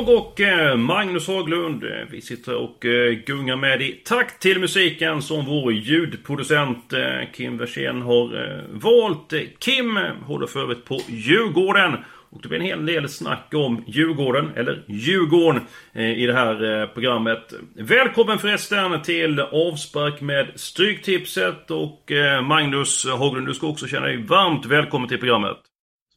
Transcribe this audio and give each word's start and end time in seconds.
Jag 0.00 0.08
och 0.08 0.40
eh, 0.40 0.76
Magnus 0.76 1.26
Haglund, 1.26 1.84
eh, 1.84 1.90
vi 2.10 2.20
sitter 2.20 2.54
och 2.54 2.86
eh, 2.86 3.12
gungar 3.12 3.56
med 3.56 3.82
i 3.82 3.92
takt 3.92 4.42
till 4.42 4.58
musiken 4.58 5.22
som 5.22 5.46
vår 5.46 5.72
ljudproducent 5.72 6.92
Kim 7.32 7.58
Versén 7.58 8.02
har 8.02 8.62
valt. 8.72 9.32
Kim 9.58 9.98
håller 10.26 10.46
för 10.46 10.60
övrigt 10.60 10.84
på 10.84 11.00
Djurgården. 11.08 11.96
Och 12.30 12.42
det 12.42 12.48
blir 12.48 12.58
en 12.58 12.64
hel 12.64 12.86
del 12.86 13.08
snack 13.08 13.48
om 13.54 13.84
Djurgården, 13.86 14.50
eller 14.56 14.84
Djurgården, 14.88 15.62
i 15.94 16.26
det 16.26 16.34
här 16.34 16.86
programmet. 16.86 17.52
Välkommen 17.74 18.38
förresten 18.38 19.02
till 19.02 19.40
avspark 19.40 20.20
med 20.20 20.50
Stryktipset 20.54 21.70
och 21.70 22.12
Magnus 22.42 23.06
Haglund, 23.06 23.46
du 23.46 23.54
ska 23.54 23.66
också 23.66 23.86
känna 23.86 24.06
dig 24.06 24.22
varmt 24.22 24.66
välkommen 24.66 25.08
till 25.08 25.18
programmet. 25.18 25.56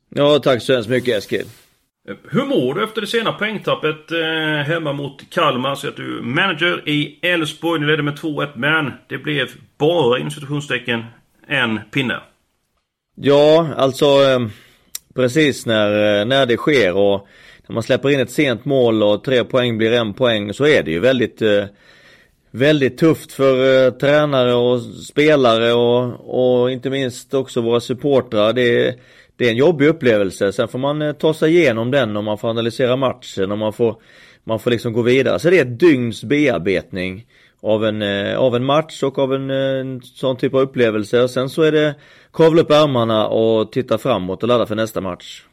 Ja, 0.09 0.39
tack 0.39 0.61
så 0.61 0.73
hemskt 0.73 0.89
mycket 0.89 1.17
Eskil. 1.17 1.45
Eh, 2.09 2.15
hur 2.29 2.45
mår 2.45 2.73
du 2.73 2.83
efter 2.83 3.01
det 3.01 3.07
sena 3.07 3.31
poängtappet 3.31 4.11
eh, 4.11 4.67
hemma 4.67 4.93
mot 4.93 5.29
Kalmar? 5.29 5.75
Så 5.75 5.87
att 5.87 5.95
du 5.95 6.17
är 6.17 6.21
manager 6.21 6.89
i 6.89 7.19
Elfsborg. 7.21 7.81
Ni 7.81 7.87
ledde 7.87 8.03
med 8.03 8.13
2-1 8.13 8.47
men 8.55 8.91
det 9.09 9.17
blev 9.17 9.49
bara 9.77 10.19
inom 10.19 10.31
situationstecken 10.31 11.03
en 11.47 11.79
pinne. 11.91 12.19
Ja, 13.15 13.67
alltså 13.77 14.05
eh, 14.05 14.39
precis 15.15 15.65
när, 15.65 16.19
eh, 16.19 16.25
när 16.25 16.45
det 16.45 16.57
sker 16.57 16.93
och 16.93 17.27
när 17.67 17.73
man 17.73 17.83
släpper 17.83 18.09
in 18.09 18.19
ett 18.19 18.31
sent 18.31 18.65
mål 18.65 19.03
och 19.03 19.23
tre 19.23 19.43
poäng 19.43 19.77
blir 19.77 19.93
en 19.93 20.13
poäng 20.13 20.53
så 20.53 20.65
är 20.65 20.83
det 20.83 20.91
ju 20.91 20.99
väldigt 20.99 21.41
eh, 21.41 21.65
Väldigt 22.55 22.97
tufft 22.97 23.31
för 23.31 23.85
eh, 23.85 23.91
tränare 23.91 24.53
och 24.53 24.81
spelare 24.81 25.73
och, 25.73 26.61
och 26.61 26.71
inte 26.71 26.89
minst 26.89 27.33
också 27.33 27.61
våra 27.61 27.79
supportrar. 27.79 28.53
Det 28.53 28.95
det 29.37 29.45
är 29.45 29.51
en 29.51 29.57
jobbig 29.57 29.87
upplevelse. 29.87 30.53
Sen 30.53 30.67
får 30.67 30.79
man 30.79 31.01
eh, 31.01 31.13
ta 31.13 31.33
sig 31.33 31.57
igenom 31.57 31.91
den 31.91 32.17
och 32.17 32.23
man 32.23 32.37
får 32.37 32.49
analysera 32.49 32.95
matchen 32.95 33.51
och 33.51 33.57
man 33.57 33.73
får, 33.73 33.95
man 34.43 34.59
får 34.59 34.71
liksom 34.71 34.93
gå 34.93 35.01
vidare. 35.01 35.39
Så 35.39 35.49
det 35.49 35.57
är 35.57 35.61
ett 35.61 35.79
dygns 35.79 36.23
bearbetning 36.23 37.25
av 37.61 37.85
en, 37.85 38.01
eh, 38.01 38.39
av 38.39 38.55
en 38.55 38.65
match 38.65 39.03
och 39.03 39.19
av 39.19 39.33
en, 39.33 39.49
eh, 39.49 39.79
en 39.79 40.01
sån 40.01 40.37
typ 40.37 40.53
av 40.53 40.61
upplevelse. 40.61 41.21
Och 41.21 41.29
sen 41.29 41.49
så 41.49 41.61
är 41.61 41.71
det 41.71 41.95
kavla 42.33 42.61
upp 42.61 42.71
ärmarna 42.71 43.27
och 43.27 43.71
titta 43.71 43.97
framåt 43.97 44.43
och 44.43 44.49
ladda 44.49 44.65
för 44.65 44.75
nästa 44.75 45.01
match. 45.01 45.43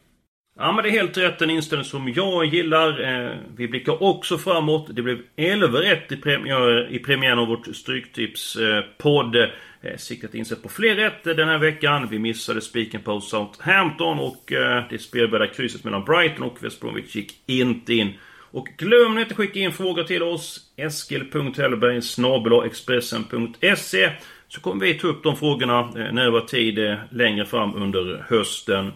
Ja 0.58 0.72
men 0.72 0.82
det 0.82 0.88
är 0.90 0.92
helt 0.92 1.18
rätt 1.18 1.42
en 1.42 1.50
inställning 1.50 1.84
som 1.84 2.12
jag 2.16 2.44
gillar. 2.44 3.38
vi 3.56 3.68
blickar 3.68 4.02
också 4.02 4.38
framåt. 4.38 4.86
Det 4.90 5.02
blev 5.02 5.18
11 5.36 5.78
rätt 5.78 6.12
i, 6.12 6.16
premiär, 6.16 6.92
i 6.92 6.98
premiären 6.98 7.38
av 7.38 7.48
vårt 7.48 7.76
Stryktipspodd. 7.76 9.36
Eh, 9.36 9.42
Eh, 9.42 9.48
Eh, 9.82 9.96
siktat 9.96 10.34
in 10.34 10.44
sig 10.44 10.56
på 10.56 10.68
fler 10.68 10.94
rätt 10.94 11.24
den 11.24 11.48
här 11.48 11.58
veckan. 11.58 12.08
Vi 12.10 12.18
missade 12.18 12.60
spiken 12.60 13.02
på 13.02 13.20
Southampton 13.20 14.18
och 14.18 14.52
eh, 14.52 14.84
det 14.90 14.98
spelvärda 14.98 15.46
krysset 15.46 15.84
mellan 15.84 16.04
Brighton 16.04 16.42
och 16.42 16.64
West 16.64 16.80
Bromwich 16.80 17.16
gick 17.16 17.34
inte 17.46 17.94
in. 17.94 18.12
Och 18.52 18.68
glöm 18.76 19.18
inte 19.18 19.30
att 19.30 19.36
skicka 19.36 19.58
in 19.58 19.72
frågor 19.72 20.04
till 20.04 20.22
oss. 20.22 20.60
Eskil.Hellberg 20.76 22.66
Expressen.se 22.66 24.10
Så 24.48 24.60
kommer 24.60 24.86
vi 24.86 24.94
ta 24.94 25.08
upp 25.08 25.22
de 25.22 25.36
frågorna 25.36 25.80
eh, 25.80 26.12
när 26.12 26.24
det 26.24 26.30
var 26.30 26.40
tid 26.40 26.96
längre 27.10 27.46
fram 27.46 27.74
under 27.74 28.24
hösten. 28.28 28.92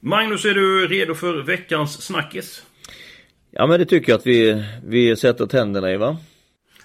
Magnus, 0.00 0.44
är 0.44 0.54
du 0.54 0.88
redo 0.88 1.14
för 1.14 1.42
veckans 1.42 2.02
snackis? 2.02 2.62
Ja 3.50 3.66
men 3.66 3.80
det 3.80 3.86
tycker 3.86 4.12
jag 4.12 4.18
att 4.18 4.26
vi, 4.26 4.64
vi 4.86 5.16
sätter 5.16 5.46
tänderna 5.46 5.92
i 5.92 5.96
va? 5.96 6.16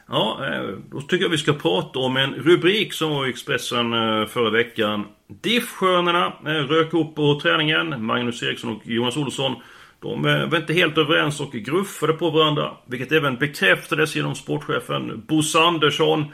Ja, 0.07 0.45
eh, 0.45 0.69
då 0.91 1.01
tycker 1.01 1.25
jag 1.25 1.29
vi 1.29 1.37
ska 1.37 1.53
prata 1.53 1.99
om 1.99 2.17
en 2.17 2.33
rubrik 2.33 2.93
som 2.93 3.09
var 3.09 3.27
i 3.27 3.29
Expressen 3.29 3.93
eh, 3.93 4.25
förra 4.25 4.49
veckan. 4.49 5.05
Diffstjärnorna 5.41 6.25
eh, 6.45 6.49
rök 6.49 6.93
upp 6.93 7.15
på 7.15 7.39
träningen. 7.39 8.05
Magnus 8.05 8.43
Eriksson 8.43 8.75
och 8.75 8.81
Jonas 8.87 9.17
Olsson 9.17 9.55
de 9.99 10.25
eh, 10.25 10.49
var 10.49 10.57
inte 10.57 10.73
helt 10.73 10.97
överens 10.97 11.39
och 11.39 11.51
gruffade 11.51 12.13
på 12.13 12.29
varandra. 12.29 12.71
Vilket 12.85 13.11
även 13.11 13.35
bekräftades 13.35 14.15
genom 14.15 14.35
sportchefen 14.35 15.25
Bosse 15.27 15.59
Andersson. 15.59 16.25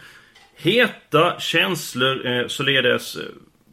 Heta 0.56 1.40
känslor 1.40 2.48
således. 2.48 3.18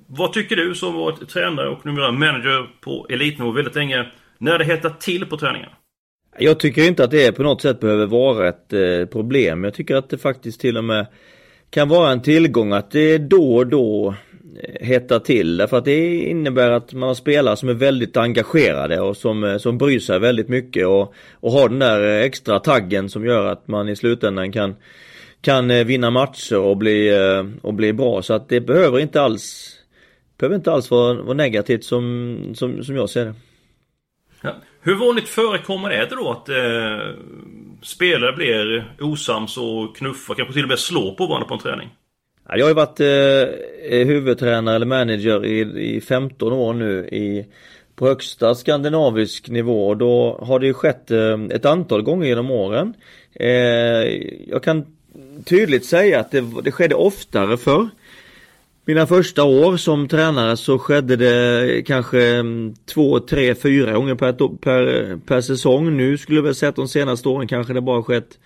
Vad 0.07 0.33
tycker 0.33 0.57
du 0.57 0.75
som 0.75 0.95
varit 0.95 1.29
tränare 1.29 1.69
och 1.69 1.87
numera 1.87 2.13
manager 2.13 2.69
på 2.81 3.07
elitnivå 3.11 3.51
väldigt 3.51 3.75
länge. 3.75 4.07
När 4.39 4.59
det 4.59 4.65
hettar 4.65 4.91
till 4.91 5.27
på 5.27 5.37
träningen? 5.37 5.71
Jag 6.39 6.61
tycker 6.61 6.83
inte 6.83 7.05
att 7.05 7.11
det 7.11 7.33
på 7.33 7.43
något 7.43 7.63
sätt 7.63 7.81
behöver 7.81 8.07
vara 8.07 8.49
ett 8.49 8.73
eh, 8.73 9.07
problem. 9.13 9.65
Jag 9.65 9.75
tycker 9.75 9.97
att 9.97 10.11
det 10.11 10.19
faktiskt 10.19 10.61
till 10.61 10.77
och 10.77 10.85
med 10.85 11.07
kan 11.71 11.89
vara 11.89 12.11
en 12.11 12.23
tillgång 12.23 12.73
att 12.73 12.91
det 12.91 13.19
då 13.19 13.57
och 13.57 13.67
då 13.67 14.15
eh, 14.63 14.87
hettar 14.87 15.19
till. 15.19 15.57
Därför 15.57 15.79
att 15.79 15.85
det 15.85 16.17
innebär 16.19 16.71
att 16.71 16.93
man 16.93 17.09
har 17.09 17.15
spelare 17.15 17.57
som 17.57 17.69
är 17.69 17.75
väldigt 17.75 18.17
engagerade 18.17 19.01
och 19.01 19.17
som, 19.17 19.45
eh, 19.45 19.59
som 19.59 19.79
bryr 19.79 19.99
sig 20.01 20.19
väldigt 20.19 20.49
mycket 20.49 20.87
och, 20.87 21.15
och 21.33 21.53
har 21.53 21.69
den 21.69 21.79
där 21.79 22.19
eh, 22.19 22.25
extra 22.25 22.59
taggen 22.59 23.09
som 23.09 23.25
gör 23.25 23.47
att 23.47 23.69
man 23.69 23.89
i 23.89 23.97
slutändan 23.97 24.53
kan, 24.53 24.77
kan 25.41 25.69
vinna 25.69 26.11
matcher 26.11 26.59
och 26.59 26.77
bli, 26.77 27.11
och 27.63 27.75
bli 27.75 27.93
bra. 27.93 28.23
Så 28.23 28.35
att 28.35 28.49
det 28.49 28.61
behöver 28.61 28.99
inte 28.99 29.21
alls 29.23 29.73
behöver 30.39 30.57
inte 30.57 30.73
alls 30.73 30.91
vara, 30.91 31.23
vara 31.23 31.35
negativt 31.35 31.85
som, 31.85 32.39
som, 32.55 32.85
som 32.85 32.97
jag 32.97 33.11
ser 33.11 33.25
det. 33.25 33.35
Ja. 34.41 34.55
Hur 34.81 34.95
vanligt 34.95 35.29
förekommer 35.29 35.91
det 35.91 36.07
då 36.11 36.31
att 36.31 36.49
eh, 36.49 37.15
spelare 37.83 38.33
blir 38.33 38.85
osams 39.01 39.57
och 39.57 39.97
knuffar, 39.97 40.35
kanske 40.35 40.55
till 40.55 40.63
och 40.63 40.69
med 40.69 40.79
slår 40.79 41.15
på 41.15 41.27
varandra 41.27 41.49
på 41.49 41.55
en 41.55 41.61
träning? 41.61 41.89
Jag 42.49 42.65
har 42.65 42.69
ju 42.69 42.75
varit 42.75 43.01
eh, 43.01 44.07
huvudtränare 44.07 44.77
eller 44.77 44.87
manager 44.87 45.45
i, 45.45 45.61
i 45.97 46.01
15 46.01 46.53
år 46.53 46.75
nu 46.75 47.09
i 47.09 47.47
på 47.97 48.07
högsta 48.07 48.55
skandinavisk 48.55 49.49
nivå 49.49 49.89
och 49.89 49.97
då 49.97 50.39
har 50.43 50.61
det 50.61 50.67
ju 50.67 50.75
skett 50.75 51.11
eh, 51.11 51.41
ett 51.51 51.65
antal 51.65 52.03
gånger 52.03 52.27
genom 52.27 52.51
åren. 52.51 52.95
Eh, 53.35 53.49
jag 54.49 54.63
kan 54.63 54.87
tydligt 55.45 55.85
säga 55.85 56.21
att 56.21 56.31
det, 56.31 56.45
det 56.65 56.73
skedde 56.73 56.95
oftare 56.95 57.57
förr. 57.57 57.89
Mina 58.89 59.07
första 59.07 59.45
år 59.45 59.77
som 59.77 60.09
tränare 60.09 60.57
så 60.57 60.79
skedde 60.79 61.17
det 61.17 61.83
kanske 61.87 62.27
mm, 62.27 62.75
två, 62.95 63.21
tre, 63.21 63.55
fyra 63.55 63.93
gånger 63.93 64.15
per, 64.15 64.57
per, 64.57 65.17
per 65.27 65.41
säsong. 65.41 65.97
Nu 65.97 66.19
skulle 66.19 66.39
jag 66.39 66.43
väl 66.43 66.55
säga 66.55 66.71
att 66.71 66.77
de 66.77 66.89
senaste 66.89 67.29
åren 67.29 67.49
kanske 67.49 67.73
det 67.73 67.81
bara 67.81 68.03
skett 68.03 68.39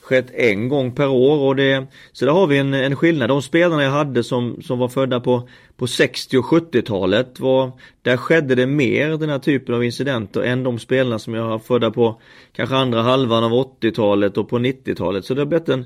skett 0.00 0.30
en 0.34 0.68
gång 0.68 0.92
per 0.92 1.08
år 1.08 1.38
och 1.38 1.56
det 1.56 1.86
Så 2.12 2.24
där 2.24 2.32
har 2.32 2.46
vi 2.46 2.58
en, 2.58 2.74
en 2.74 2.96
skillnad. 2.96 3.28
De 3.28 3.42
spelarna 3.42 3.82
jag 3.82 3.90
hade 3.90 4.24
som, 4.24 4.62
som 4.62 4.78
var 4.78 4.88
födda 4.88 5.20
på, 5.20 5.48
på 5.76 5.86
60 5.86 6.38
och 6.38 6.44
70-talet 6.44 7.40
var 7.40 7.72
Där 8.02 8.16
skedde 8.16 8.54
det 8.54 8.66
mer 8.66 9.08
den 9.08 9.30
här 9.30 9.38
typen 9.38 9.74
av 9.74 9.84
incidenter 9.84 10.40
än 10.40 10.62
de 10.62 10.78
spelarna 10.78 11.18
som 11.18 11.34
jag 11.34 11.42
har 11.42 11.58
födda 11.58 11.90
på 11.90 12.20
Kanske 12.52 12.76
andra 12.76 13.02
halvan 13.02 13.44
av 13.44 13.52
80-talet 13.52 14.38
och 14.38 14.48
på 14.48 14.58
90-talet. 14.58 15.24
Så 15.24 15.34
det 15.34 15.40
har 15.40 15.46
blivit 15.46 15.68
en 15.68 15.84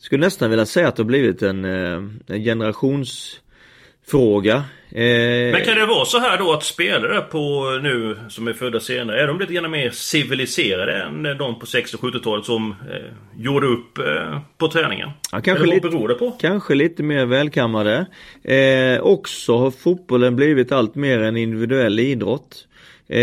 skulle 0.00 0.26
nästan 0.26 0.50
vilja 0.50 0.66
säga 0.66 0.88
att 0.88 0.96
det 0.96 1.02
har 1.02 1.06
blivit 1.06 1.42
en, 1.42 1.64
eh, 1.64 2.02
en 2.26 2.42
generationsfråga. 2.44 4.64
Eh, 4.92 5.52
Men 5.52 5.64
kan 5.64 5.76
det 5.78 5.86
vara 5.86 6.04
så 6.04 6.18
här 6.18 6.38
då 6.38 6.52
att 6.52 6.64
spelare 6.64 7.20
på 7.20 7.64
nu 7.82 8.16
som 8.28 8.48
är 8.48 8.52
födda 8.52 8.80
senare, 8.80 9.22
är 9.22 9.26
de 9.26 9.38
lite 9.40 9.52
grann 9.52 9.70
mer 9.70 9.90
civiliserade 9.90 11.02
än 11.02 11.22
de 11.38 11.58
på 11.58 11.66
60 11.66 11.96
och 11.96 12.02
70-talet 12.02 12.44
som 12.44 12.70
eh, 12.90 12.96
gjorde 13.36 13.66
upp 13.66 13.98
eh, 13.98 14.38
på 14.58 14.68
träningen? 14.68 15.10
Ja, 15.32 15.40
kanske, 15.40 15.64
Eller 15.64 15.80
vad 15.82 15.92
beror 15.92 16.08
det 16.08 16.14
på? 16.14 16.30
kanske 16.30 16.74
lite 16.74 17.02
mer 17.02 17.26
välkammade. 17.26 18.06
Eh, 18.44 19.00
också 19.00 19.56
har 19.58 19.70
fotbollen 19.70 20.36
blivit 20.36 20.72
allt 20.72 20.94
mer 20.94 21.18
en 21.18 21.36
individuell 21.36 21.98
idrott. 22.00 22.66
Eh, 23.08 23.20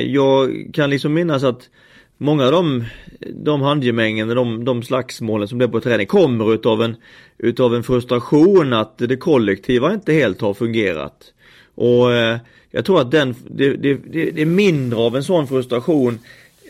jag 0.00 0.66
kan 0.74 0.90
liksom 0.90 1.14
minnas 1.14 1.44
att 1.44 1.68
Många 2.24 2.44
av 2.44 2.52
de, 2.52 2.84
de 3.44 3.62
handgemängen, 3.62 4.28
de, 4.28 4.64
de 4.64 4.82
slagsmålen 4.82 5.48
som 5.48 5.58
blev 5.58 5.70
på 5.70 5.80
träning 5.80 6.06
kommer 6.06 6.54
utav 6.54 6.82
en, 6.82 6.96
utav 7.38 7.74
en 7.74 7.82
frustration 7.82 8.72
att 8.72 8.98
det 8.98 9.16
kollektiva 9.16 9.94
inte 9.94 10.12
helt 10.12 10.40
har 10.40 10.54
fungerat. 10.54 11.32
Och 11.74 12.12
eh, 12.12 12.38
jag 12.70 12.84
tror 12.84 13.00
att 13.00 13.10
den, 13.10 13.34
det, 13.50 13.76
det, 13.76 13.94
det, 13.94 14.42
är 14.42 14.46
mindre 14.46 14.98
av 14.98 15.16
en 15.16 15.24
sån 15.24 15.46
frustration 15.46 16.18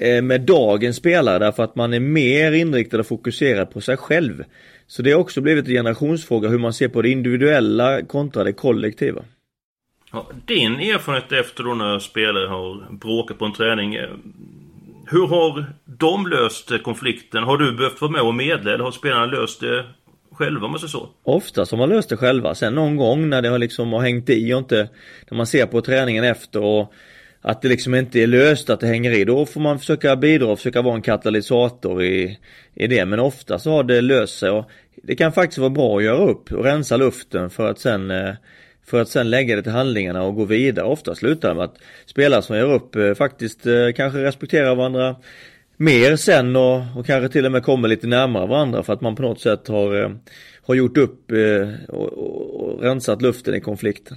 eh, 0.00 0.22
med 0.22 0.40
dagens 0.40 0.96
spelare 0.96 1.38
därför 1.38 1.62
att 1.62 1.76
man 1.76 1.94
är 1.94 2.00
mer 2.00 2.52
inriktad 2.52 2.98
och 2.98 3.06
fokuserad 3.06 3.70
på 3.70 3.80
sig 3.80 3.96
själv. 3.96 4.44
Så 4.86 5.02
det 5.02 5.12
har 5.12 5.20
också 5.20 5.40
blivit 5.40 5.66
en 5.66 5.72
generationsfråga 5.72 6.48
hur 6.48 6.58
man 6.58 6.72
ser 6.72 6.88
på 6.88 7.02
det 7.02 7.08
individuella 7.08 8.02
kontra 8.02 8.44
det 8.44 8.52
kollektiva. 8.52 9.24
Ja, 10.12 10.26
din 10.46 10.74
erfarenhet 10.74 11.32
efter 11.32 11.64
då 11.64 11.74
när 11.74 11.98
spelare 11.98 12.46
har 12.46 12.92
bråkat 12.92 13.38
på 13.38 13.44
en 13.44 13.52
träning 13.52 13.94
eh, 13.94 14.08
hur 15.06 15.26
har 15.26 15.66
de 15.84 16.26
löst 16.26 16.82
konflikten? 16.82 17.44
Har 17.44 17.58
du 17.58 17.76
behövt 17.76 18.00
vara 18.00 18.10
med 18.10 18.22
och 18.22 18.34
medla 18.34 18.74
eller 18.74 18.84
har 18.84 18.90
spelarna 18.90 19.26
löst 19.26 19.60
det 19.60 19.84
själva 20.34 20.64
om 20.64 20.70
man 20.70 20.80
säger 20.80 20.90
så. 20.90 21.08
Oftast 21.22 21.70
har 21.70 21.78
man 21.78 21.88
löst 21.88 22.08
det 22.08 22.16
själva. 22.16 22.54
Sen 22.54 22.74
någon 22.74 22.96
gång 22.96 23.28
när 23.28 23.42
det 23.42 23.48
har 23.48 23.58
liksom 23.58 23.92
har 23.92 24.00
hängt 24.00 24.30
i 24.30 24.54
och 24.54 24.58
inte, 24.58 24.88
när 25.30 25.36
man 25.36 25.46
ser 25.46 25.66
på 25.66 25.80
träningen 25.80 26.24
efter 26.24 26.62
och 26.62 26.92
att 27.40 27.62
det 27.62 27.68
liksom 27.68 27.94
inte 27.94 28.20
är 28.20 28.26
löst, 28.26 28.70
att 28.70 28.80
det 28.80 28.86
hänger 28.86 29.10
i. 29.10 29.24
Då 29.24 29.46
får 29.46 29.60
man 29.60 29.78
försöka 29.78 30.16
bidra 30.16 30.46
och 30.46 30.58
försöka 30.58 30.82
vara 30.82 30.94
en 30.94 31.02
katalysator 31.02 32.02
i, 32.02 32.38
i 32.74 32.86
det. 32.86 33.04
Men 33.04 33.20
ofta 33.20 33.58
så 33.58 33.70
har 33.70 33.84
det 33.84 34.00
löst 34.00 34.38
sig 34.38 34.50
och 34.50 34.70
det 35.02 35.16
kan 35.16 35.32
faktiskt 35.32 35.58
vara 35.58 35.70
bra 35.70 35.96
att 35.96 36.04
göra 36.04 36.30
upp 36.30 36.52
och 36.52 36.64
rensa 36.64 36.96
luften 36.96 37.50
för 37.50 37.70
att 37.70 37.78
sen 37.78 38.10
eh, 38.10 38.34
för 38.86 39.02
att 39.02 39.08
sen 39.08 39.30
lägga 39.30 39.56
det 39.56 39.62
till 39.62 39.72
handlingarna 39.72 40.22
och 40.22 40.34
gå 40.34 40.44
vidare. 40.44 40.86
Ofta 40.86 41.14
slutar 41.14 41.48
det 41.48 41.54
med 41.54 41.64
att 41.64 41.78
spelare 42.06 42.42
som 42.42 42.56
gör 42.56 42.72
upp 42.72 42.96
eh, 42.96 43.14
faktiskt 43.14 43.66
eh, 43.66 43.92
kanske 43.96 44.24
respekterar 44.24 44.74
varandra 44.74 45.16
mer 45.76 46.16
sen 46.16 46.56
och, 46.56 46.82
och 46.96 47.06
kanske 47.06 47.28
till 47.28 47.46
och 47.46 47.52
med 47.52 47.62
kommer 47.62 47.88
lite 47.88 48.06
närmare 48.06 48.46
varandra 48.46 48.82
för 48.82 48.92
att 48.92 49.00
man 49.00 49.16
på 49.16 49.22
något 49.22 49.40
sätt 49.40 49.68
har, 49.68 50.02
eh, 50.02 50.10
har 50.66 50.74
gjort 50.74 50.96
upp 50.96 51.32
och, 51.88 52.12
och, 52.12 52.60
och 52.60 52.82
rensat 52.82 53.22
luften 53.22 53.54
i 53.54 53.60
konflikten. 53.60 54.16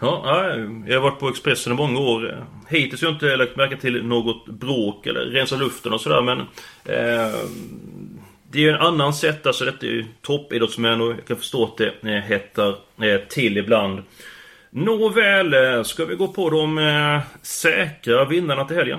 Ja, 0.00 0.54
jag 0.86 0.94
har 0.94 1.10
varit 1.10 1.20
på 1.20 1.28
Expressen 1.28 1.72
i 1.72 1.76
många 1.76 2.00
år. 2.00 2.46
Hittills 2.68 3.02
har 3.02 3.08
jag 3.08 3.14
inte 3.14 3.36
lagt 3.36 3.56
märke 3.56 3.76
till 3.76 4.06
något 4.06 4.46
bråk 4.46 5.06
eller 5.06 5.20
rensa 5.20 5.56
luften 5.56 5.92
och 5.92 6.00
sådär 6.00 6.22
men 6.22 6.38
eh, 6.84 7.34
det 8.54 8.60
är 8.60 8.62
ju 8.62 8.70
en 8.70 8.80
annan 8.80 9.14
sätt, 9.14 9.46
alltså 9.46 9.64
detta 9.64 9.86
är 9.86 9.90
ju 9.90 10.04
toppidrottsmän 10.22 11.00
och 11.00 11.10
jag 11.10 11.24
kan 11.24 11.36
förstå 11.36 11.64
att 11.64 11.76
det 11.76 11.86
eh, 12.02 12.22
hettar 12.22 12.68
eh, 13.02 13.20
till 13.28 13.56
ibland. 13.56 14.02
Nåväl, 14.70 15.54
eh, 15.54 15.82
ska 15.82 16.04
vi 16.04 16.14
gå 16.14 16.28
på 16.28 16.50
de 16.50 17.20
säkra 17.42 18.24
vinnarna 18.24 18.64
till 18.64 18.76
helgen? 18.76 18.98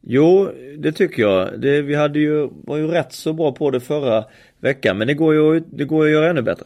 Jo, 0.00 0.52
det 0.78 0.92
tycker 0.92 1.22
jag. 1.22 1.60
Det, 1.60 1.82
vi 1.82 1.94
hade 1.94 2.18
ju, 2.18 2.48
var 2.52 2.76
ju 2.76 2.86
rätt 2.86 3.12
så 3.12 3.32
bra 3.32 3.52
på 3.52 3.70
det 3.70 3.80
förra 3.80 4.24
veckan 4.60 4.98
men 4.98 5.06
det 5.06 5.14
går 5.14 5.34
ju, 5.34 5.60
det 5.60 5.84
går 5.84 6.06
ju 6.06 6.14
att 6.14 6.20
göra 6.20 6.30
ännu 6.30 6.42
bättre. 6.42 6.64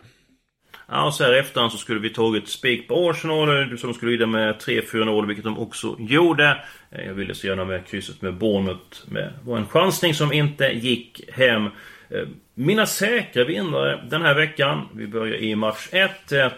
Ja, 0.88 1.06
och 1.06 1.14
så 1.14 1.24
här 1.24 1.34
i 1.34 1.38
efterhand 1.38 1.72
så 1.72 1.78
skulle 1.78 2.00
vi 2.00 2.10
tagit 2.10 2.48
spik 2.48 2.88
på 2.88 3.10
Arsenal 3.10 3.70
eh, 3.72 3.76
som 3.76 3.94
skulle 3.94 4.12
lida 4.12 4.26
med 4.26 4.54
3-4-0, 4.54 5.26
vilket 5.26 5.44
de 5.44 5.58
också 5.58 5.96
gjorde. 5.98 6.58
Eh, 6.90 7.06
jag 7.06 7.14
ville 7.14 7.34
så 7.34 7.46
gärna 7.46 7.64
med 7.64 7.86
krysset 7.86 8.22
med 8.22 8.34
Bournemouth. 8.34 8.98
Det 9.06 9.32
var 9.44 9.58
en 9.58 9.66
chansning 9.66 10.14
som 10.14 10.32
inte 10.32 10.64
gick 10.64 11.20
hem. 11.32 11.64
Eh, 12.08 12.22
mina 12.54 12.86
säkra 12.86 13.44
vinnare 13.44 14.04
den 14.10 14.22
här 14.22 14.34
veckan. 14.34 14.88
Vi 14.94 15.06
börjar 15.06 15.34
i 15.34 15.54
match 15.54 15.88
1. 15.92 16.10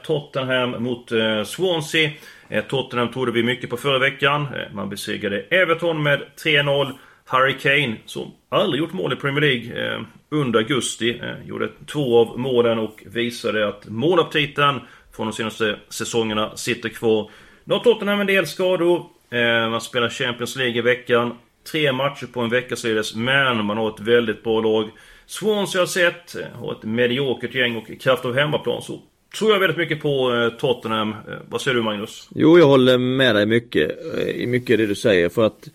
Tottenham 0.03 0.83
mot 0.83 1.11
Swansea. 1.45 2.11
Tottenham 2.69 3.13
trodde 3.13 3.33
vi 3.33 3.43
mycket 3.43 3.71
på 3.71 3.77
förra 3.77 3.99
veckan. 3.99 4.47
Man 4.73 4.89
besegrade 4.89 5.41
Everton 5.41 6.03
med 6.03 6.23
3-0. 6.45 6.93
Harry 7.29 7.59
Kane, 7.59 7.97
som 8.07 8.31
aldrig 8.49 8.81
gjort 8.81 8.93
mål 8.93 9.13
i 9.13 9.17
Premier 9.17 9.41
League 9.41 9.95
eh, 9.95 10.01
under 10.31 10.59
augusti, 10.59 11.21
eh, 11.23 11.49
gjorde 11.49 11.69
två 11.87 12.19
av 12.19 12.39
målen 12.39 12.79
och 12.79 13.03
visade 13.07 13.69
att 13.69 13.89
målaptiten 13.89 14.81
från 15.17 15.27
de 15.27 15.33
senaste 15.33 15.79
säsongerna 15.89 16.57
sitter 16.57 16.89
kvar. 16.89 17.31
Nu 17.65 17.75
har 17.75 17.81
Tottenham 17.81 18.21
en 18.21 18.27
del 18.27 18.47
skador. 18.47 19.07
Eh, 19.31 19.71
man 19.71 19.81
spelar 19.81 20.09
Champions 20.09 20.57
League 20.57 20.79
i 20.79 20.81
veckan. 20.81 21.35
Tre 21.73 21.93
matcher 21.93 22.27
på 22.27 22.41
en 22.41 22.51
vecka 22.51 22.77
således, 22.77 23.15
men 23.15 23.65
man 23.65 23.77
har 23.77 23.89
ett 23.89 24.01
väldigt 24.01 24.45
bra 24.45 24.61
lag. 24.61 24.91
Swansea 25.27 25.83
har 25.83 25.87
sett, 25.87 26.37
eh, 26.37 26.61
har 26.61 26.73
ett 26.73 26.83
mediokert 26.83 27.55
gäng 27.55 27.77
och 27.77 27.91
i 27.91 27.97
kraft 27.97 28.25
av 28.25 28.35
hemmaplan 28.35 28.83
så 28.83 29.01
tror 29.39 29.53
jag 29.53 29.61
väldigt 29.61 29.79
mycket 29.79 30.03
på 30.03 30.35
eh, 30.35 30.49
Tottenham. 30.49 31.11
Eh, 31.11 31.17
vad 31.49 31.61
säger 31.61 31.75
du 31.75 31.83
Magnus? 31.83 32.29
Jo, 32.35 32.59
jag 32.59 32.67
håller 32.67 32.99
med 32.99 33.35
dig 33.35 33.47
mycket 33.47 33.91
eh, 34.19 34.29
i 34.29 34.47
mycket 34.47 34.79
det 34.79 34.87
du 34.87 34.95
säger 34.95 35.29
för 35.29 35.47
att 35.47 35.69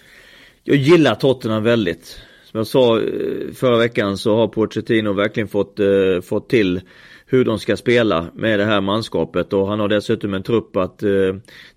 jag 0.64 0.78
gillar 0.78 1.16
Tottenham 1.16 1.64
väldigt. 1.64 2.22
Som 2.44 2.58
jag 2.58 2.68
sa 2.68 3.00
eh, 3.00 3.54
förra 3.54 3.78
veckan 3.78 4.18
så 4.18 4.36
har 4.36 4.48
Pochettino 4.48 5.14
verkligen 5.14 5.48
fått, 5.48 5.80
eh, 5.80 6.22
fått 6.24 6.50
till 6.50 6.82
hur 7.26 7.46
de 7.46 7.60
ska 7.60 7.78
spela 7.78 8.28
med 8.34 8.60
det 8.60 8.66
här 8.66 8.82
manskapet. 8.82 9.54
Och 9.54 9.68
han 9.68 9.80
har 9.80 9.88
dessutom 9.88 10.34
en 10.34 10.44
trupp 10.44 10.76
att 10.76 11.04
eh, 11.04 11.10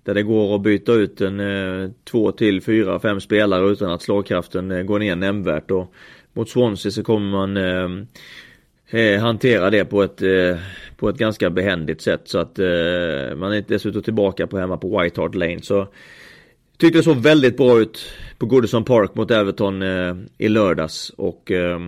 där 0.03 0.13
det 0.13 0.23
går 0.23 0.55
att 0.55 0.61
byta 0.61 0.93
ut 0.93 1.21
en 1.21 1.39
eh, 1.39 1.89
två 2.03 2.31
till 2.31 2.61
fyra, 2.61 2.99
fem 2.99 3.21
spelare 3.21 3.69
utan 3.69 3.91
att 3.91 4.01
slagkraften 4.01 4.71
eh, 4.71 4.83
går 4.83 4.99
ner 4.99 5.15
nämnvärt. 5.15 5.71
Och 5.71 5.93
mot 6.33 6.49
Swansea 6.49 6.91
så 6.91 7.03
kommer 7.03 7.31
man 7.31 7.57
eh, 7.57 8.99
eh 9.01 9.21
hantera 9.21 9.69
det 9.69 9.85
på 9.85 10.03
ett, 10.03 10.21
eh, 10.21 10.57
på 10.97 11.09
ett 11.09 11.17
ganska 11.17 11.49
behändigt 11.49 12.01
sätt. 12.01 12.21
Så 12.25 12.39
att 12.39 12.57
man 13.37 13.53
är 13.53 13.63
dessutom 13.67 14.01
tillbaka 14.01 14.47
på 14.47 14.57
hemma 14.57 14.77
på 14.77 14.99
White 14.99 15.21
Hart 15.21 15.35
Lane. 15.35 15.61
Så 15.61 15.87
Tyckte 16.77 16.99
det 16.99 17.03
såg 17.03 17.17
väldigt 17.17 17.57
bra 17.57 17.79
ut 17.79 18.11
på 18.37 18.45
Goodison 18.45 18.83
Park 18.83 19.15
mot 19.15 19.31
Everton 19.31 19.81
eh, 19.81 20.15
i 20.37 20.49
lördags 20.49 21.09
och 21.09 21.51
eh, 21.51 21.79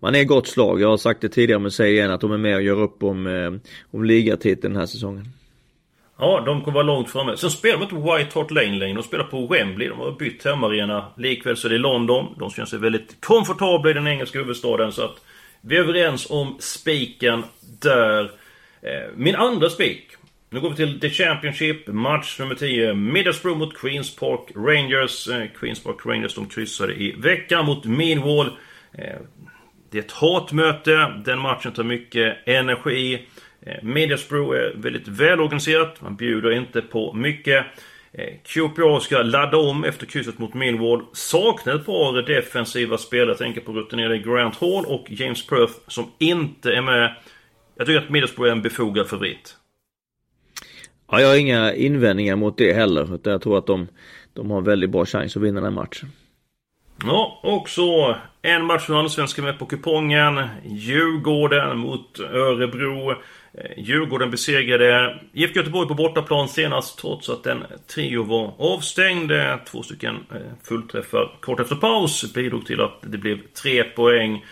man 0.00 0.14
är 0.14 0.18
i 0.18 0.24
gott 0.24 0.48
slag. 0.48 0.80
Jag 0.80 0.88
har 0.88 0.96
sagt 0.96 1.20
det 1.20 1.28
tidigare 1.28 1.60
men 1.60 1.70
säger 1.70 1.92
igen 1.92 2.10
att 2.10 2.20
de 2.20 2.32
är 2.32 2.38
med 2.38 2.56
och 2.56 2.62
gör 2.62 2.80
upp 2.80 3.02
om, 3.02 3.26
eh, 3.26 3.52
om 3.90 4.04
ligatiteln 4.04 4.72
den 4.72 4.80
här 4.80 4.86
säsongen. 4.86 5.28
Ja, 6.18 6.42
de 6.46 6.60
kommer 6.60 6.74
vara 6.74 6.82
långt 6.82 7.10
framme. 7.10 7.36
Sen 7.36 7.50
spelar 7.50 7.76
de 7.78 7.82
inte 7.82 7.94
på 7.94 8.16
White 8.16 8.30
Hart 8.34 8.50
Lane 8.50 8.78
längre. 8.78 8.94
De 8.94 9.02
spelar 9.02 9.24
på 9.24 9.46
Wembley. 9.46 9.88
De 9.88 9.98
har 9.98 10.12
bytt 10.12 10.44
hemmaarena. 10.44 11.04
Likväl 11.16 11.56
så 11.56 11.68
är 11.68 11.72
det 11.72 11.78
London. 11.78 12.26
De 12.38 12.50
känner 12.50 12.66
sig 12.66 12.78
väldigt 12.78 13.16
komfortabla 13.20 13.90
i 13.90 13.94
den 13.94 14.06
engelska 14.06 14.38
huvudstaden. 14.38 14.92
Så 14.92 15.02
att 15.02 15.16
vi 15.60 15.76
är 15.76 15.80
överens 15.80 16.30
om 16.30 16.56
spiken 16.58 17.42
där. 17.80 18.22
Eh, 18.82 19.10
min 19.16 19.34
andra 19.34 19.70
spik 19.70 20.17
nu 20.50 20.60
går 20.60 20.70
vi 20.70 20.76
till 20.76 21.00
The 21.00 21.10
Championship, 21.10 21.86
match 21.86 22.38
nummer 22.38 22.54
10. 22.54 22.94
Middlesbrough 22.94 23.58
mot 23.58 23.78
Queens 23.78 24.16
Park 24.16 24.40
Rangers. 24.54 25.28
Eh, 25.28 25.46
Queens 25.60 25.82
Park 25.82 26.06
Rangers 26.06 26.34
de 26.34 26.46
kryssade 26.46 26.94
i 26.94 27.12
veckan 27.12 27.66
mot 27.66 27.84
Millwall. 27.84 28.46
Eh, 28.92 29.16
det 29.90 29.98
är 29.98 30.02
ett 30.02 30.12
hatmöte. 30.12 31.22
Den 31.24 31.38
matchen 31.38 31.72
tar 31.72 31.84
mycket 31.84 32.36
energi. 32.46 33.26
Eh, 33.66 33.82
Middlesbrough 33.82 34.56
är 34.56 34.72
väldigt 34.76 35.08
välorganiserat. 35.08 36.00
Man 36.00 36.16
bjuder 36.16 36.50
inte 36.50 36.80
på 36.80 37.12
mycket. 37.12 37.66
QPR 38.44 39.00
ska 39.00 39.22
ladda 39.22 39.56
om 39.56 39.84
efter 39.84 40.06
krysset 40.06 40.38
mot 40.38 40.54
Millwall. 40.54 41.02
Saknar 41.12 41.74
ett 41.74 41.86
par 41.86 42.22
defensiva 42.22 42.98
spelare. 42.98 43.28
Jag 43.28 43.38
tänker 43.38 43.60
på 43.60 43.72
rutinerade 43.72 44.18
Grant 44.18 44.56
Hall 44.56 44.84
och 44.86 45.06
James 45.08 45.46
Perth 45.46 45.72
som 45.86 46.10
inte 46.18 46.72
är 46.72 46.82
med. 46.82 47.14
Jag 47.76 47.86
tycker 47.86 48.00
att 48.00 48.10
Middlesbrough 48.10 48.48
är 48.48 48.52
en 48.52 48.62
befogad 48.62 49.08
favorit. 49.08 49.56
Ja, 51.10 51.20
jag 51.20 51.28
har 51.28 51.36
inga 51.36 51.74
invändningar 51.74 52.36
mot 52.36 52.58
det 52.58 52.72
heller. 52.72 53.14
Utan 53.14 53.32
jag 53.32 53.42
tror 53.42 53.58
att 53.58 53.66
de, 53.66 53.88
de 54.32 54.50
har 54.50 54.60
väldigt 54.60 54.90
bra 54.90 55.06
chans 55.06 55.36
att 55.36 55.42
vinna 55.42 55.60
den 55.60 55.74
här 55.74 55.82
matchen. 55.82 56.12
Ja, 57.04 57.40
också 57.42 58.16
en 58.42 58.64
match 58.64 58.86
från 58.86 58.96
Allsvenskan 58.96 59.44
med 59.44 59.58
på 59.58 59.66
kupongen. 59.66 60.48
Djurgården 60.64 61.78
mot 61.78 62.20
Örebro. 62.20 63.10
Eh, 63.10 63.16
Djurgården 63.76 64.30
besegrade 64.30 65.20
IFK 65.32 65.56
Göteborg 65.56 65.88
på 65.88 65.94
bortaplan 65.94 66.48
senast 66.48 66.98
trots 66.98 67.28
att 67.28 67.46
en 67.46 67.64
trio 67.94 68.22
var 68.22 68.54
avstängd. 68.58 69.32
Eh, 69.32 69.56
två 69.70 69.82
stycken 69.82 70.14
eh, 70.30 70.36
fullträffar 70.62 71.38
kort 71.40 71.60
efter 71.60 71.76
paus 71.76 72.34
bidrog 72.34 72.66
till 72.66 72.80
att 72.80 73.00
det 73.02 73.18
blev 73.18 73.38
tre 73.62 73.84
poäng. 73.84 74.44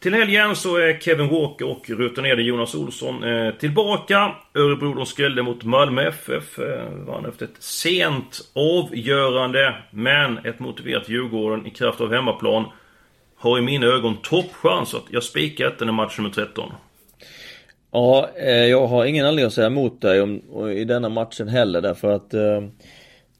Till 0.00 0.14
helgen 0.14 0.56
så 0.56 0.76
är 0.76 0.98
Kevin 0.98 1.28
Walker 1.28 1.70
och 1.70 1.90
rutinerade 1.90 2.42
Jonas 2.42 2.74
Olsson 2.74 3.24
eh, 3.24 3.54
tillbaka. 3.54 4.34
Örebro 4.54 4.94
de 4.94 5.06
skrällde 5.06 5.42
mot 5.42 5.64
Malmö 5.64 6.08
FF. 6.08 6.58
Eh, 6.58 6.92
vann 7.06 7.26
efter 7.26 7.44
ett 7.44 7.62
sent 7.62 8.40
avgörande. 8.54 9.74
Men 9.90 10.38
ett 10.38 10.58
motiverat 10.58 11.08
Djurgården 11.08 11.66
i 11.66 11.70
kraft 11.70 12.00
av 12.00 12.12
hemmaplan 12.12 12.64
har 13.36 13.58
i 13.58 13.60
mina 13.60 13.86
ögon 13.86 14.16
toppchans. 14.22 14.94
Att 14.94 15.04
jag 15.10 15.22
spikar 15.22 15.66
ettan 15.66 15.88
i 15.88 15.92
match 15.92 16.18
nummer 16.18 16.30
13. 16.30 16.72
Ja, 17.92 18.30
eh, 18.36 18.66
jag 18.66 18.86
har 18.86 19.04
ingen 19.04 19.26
anledning 19.26 19.46
att 19.46 19.52
säga 19.52 19.66
emot 19.66 20.00
dig 20.00 20.20
om, 20.20 20.42
i 20.70 20.84
denna 20.84 21.08
matchen 21.08 21.48
heller 21.48 21.80
därför 21.80 22.12
att 22.12 22.34
eh, 22.34 22.60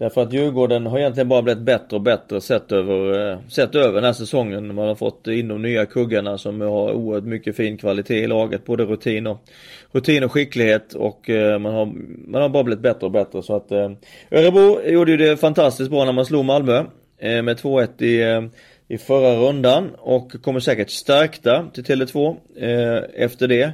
Därför 0.01 0.23
att 0.23 0.33
Djurgården 0.33 0.87
har 0.87 0.99
egentligen 0.99 1.29
bara 1.29 1.43
blivit 1.43 1.63
bättre 1.63 1.97
och 1.97 2.03
bättre 2.03 2.41
sett 2.41 2.73
över, 2.73 3.31
eh, 3.31 3.39
sett 3.49 3.75
över 3.75 3.95
den 3.95 4.05
här 4.05 4.13
säsongen. 4.13 4.75
Man 4.75 4.89
har 4.89 4.95
fått 4.95 5.27
in 5.27 5.49
de 5.49 5.63
nya 5.63 5.87
kuggarna 5.87 6.39
som 6.39 6.61
har 6.61 6.93
oerhört 6.93 7.25
mycket 7.25 7.57
fin 7.57 7.77
kvalitet 7.77 8.19
i 8.19 8.27
laget. 8.27 8.65
Både 8.65 8.85
rutin 8.85 9.27
och, 9.27 9.45
rutin 9.93 10.25
och 10.25 10.33
skicklighet 10.33 10.95
och 10.95 11.31
eh, 11.31 11.59
man 11.59 11.75
har, 11.75 11.93
man 12.27 12.43
har 12.43 12.49
bara 12.49 12.65
blivit 12.65 12.83
bättre 12.83 13.07
och 13.07 13.13
bättre. 13.13 13.43
Så 13.43 13.57
att 13.57 13.73
eh, 13.73 13.91
Örebro 14.31 14.83
gjorde 14.83 15.11
ju 15.11 15.17
det 15.17 15.37
fantastiskt 15.37 15.91
bra 15.91 16.05
när 16.05 16.13
man 16.13 16.27
slog 16.27 16.45
Malmö 16.45 16.85
med 17.21 17.57
2-1 17.57 18.03
i, 18.03 18.51
i 18.89 18.99
förra 18.99 19.37
rundan 19.37 19.91
och 19.99 20.43
kommer 20.43 20.61
säkert 20.61 20.91
stärkta 20.91 21.67
till 21.75 21.85
Tele2 21.85 22.37
efter 23.15 23.49
det. 23.49 23.73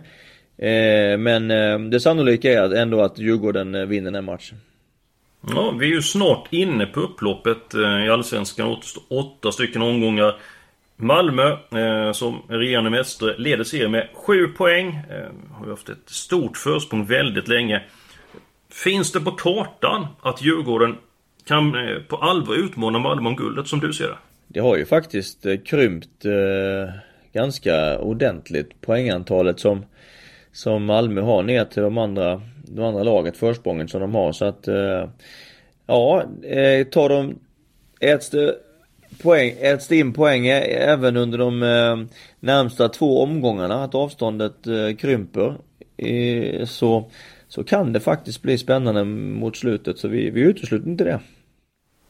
Men 1.19 1.49
det 1.91 2.01
sannolika 2.01 2.53
är 2.53 2.75
ändå 2.75 3.01
att 3.01 3.19
Djurgården 3.19 3.89
vinner 3.89 4.05
den 4.05 4.15
här 4.15 4.23
matchen. 4.23 4.59
Ja, 5.55 5.71
vi 5.71 5.87
är 5.87 5.91
ju 5.91 6.03
snart 6.03 6.49
inne 6.51 6.87
på 6.87 7.01
upploppet 7.01 7.75
eh, 7.75 8.07
i 8.07 8.11
Allsvenskan. 8.11 8.69
Återstår 8.69 9.03
åtta 9.09 9.53
stycken 9.53 9.83
omgångar. 9.83 10.37
Malmö, 10.97 11.51
eh, 11.53 12.13
som 12.13 12.43
regerande 12.49 12.91
mästare, 12.91 13.35
leder 13.39 13.65
serien 13.65 13.91
med 13.91 14.09
7 14.15 14.49
poäng. 14.49 14.89
Eh, 14.89 15.29
har 15.53 15.65
ju 15.65 15.71
haft 15.71 15.89
ett 15.89 16.09
stort 16.09 16.57
försprång 16.57 17.07
väldigt 17.07 17.49
länge. 17.49 17.83
Finns 18.71 19.13
det 19.13 19.21
på 19.21 19.31
kartan 19.31 20.07
att 20.23 20.43
Djurgården 20.43 20.97
kan 21.45 21.75
eh, 21.75 21.99
på 22.09 22.17
allvar 22.17 22.55
utmana 22.55 22.99
Malmö 22.99 23.29
om 23.29 23.37
guldet 23.37 23.67
som 23.67 23.81
du 23.81 23.93
ser 23.93 24.09
det? 24.09 24.19
Det 24.49 24.61
har 24.61 24.77
ju 24.77 24.87
faktiskt 24.87 25.47
eh, 25.47 25.57
krympt 25.57 26.25
eh, 26.25 26.95
ganska 27.33 27.99
ordentligt 27.99 28.81
poängantalet 28.81 29.61
som, 29.61 29.85
som 30.57 30.85
Malmö 30.85 31.21
har 31.21 31.43
ner 31.43 31.65
till 31.65 31.83
de 31.83 31.99
andra, 31.99 32.43
de 32.65 32.85
andra 32.85 33.03
laget, 33.03 33.37
försprånget 33.37 33.91
som 33.91 34.01
de 34.01 34.15
har. 34.15 34.33
Så 34.33 34.45
att 34.45 34.69
eh, 34.69 35.09
ja, 35.87 36.23
eh, 36.43 36.87
tar 36.87 37.09
de 37.09 37.39
äts 38.01 38.31
det 38.31 38.55
poäng, 39.23 39.55
äts 39.61 39.89
det 39.89 39.97
in 39.97 40.13
poäng 40.13 40.47
eh, 40.47 40.91
även 40.91 41.17
under 41.17 41.39
de 41.39 41.63
eh, 41.63 41.97
närmsta 42.41 42.89
två 42.89 43.23
omgångarna, 43.23 43.85
att 43.85 43.95
avståndet 43.95 44.67
eh, 44.67 44.97
krymper. 44.97 45.55
Eh, 45.97 46.65
så, 46.65 47.11
så 47.49 47.65
kan 47.65 47.93
det 47.93 48.01
faktiskt 48.01 48.43
bli 48.43 48.59
spännande 48.59 49.05
mot 49.05 49.57
slutet, 49.57 49.99
så 49.99 50.09
vi, 50.09 50.31
vi 50.31 50.41
utesluter 50.41 50.89
inte 50.89 51.05
det. 51.05 51.21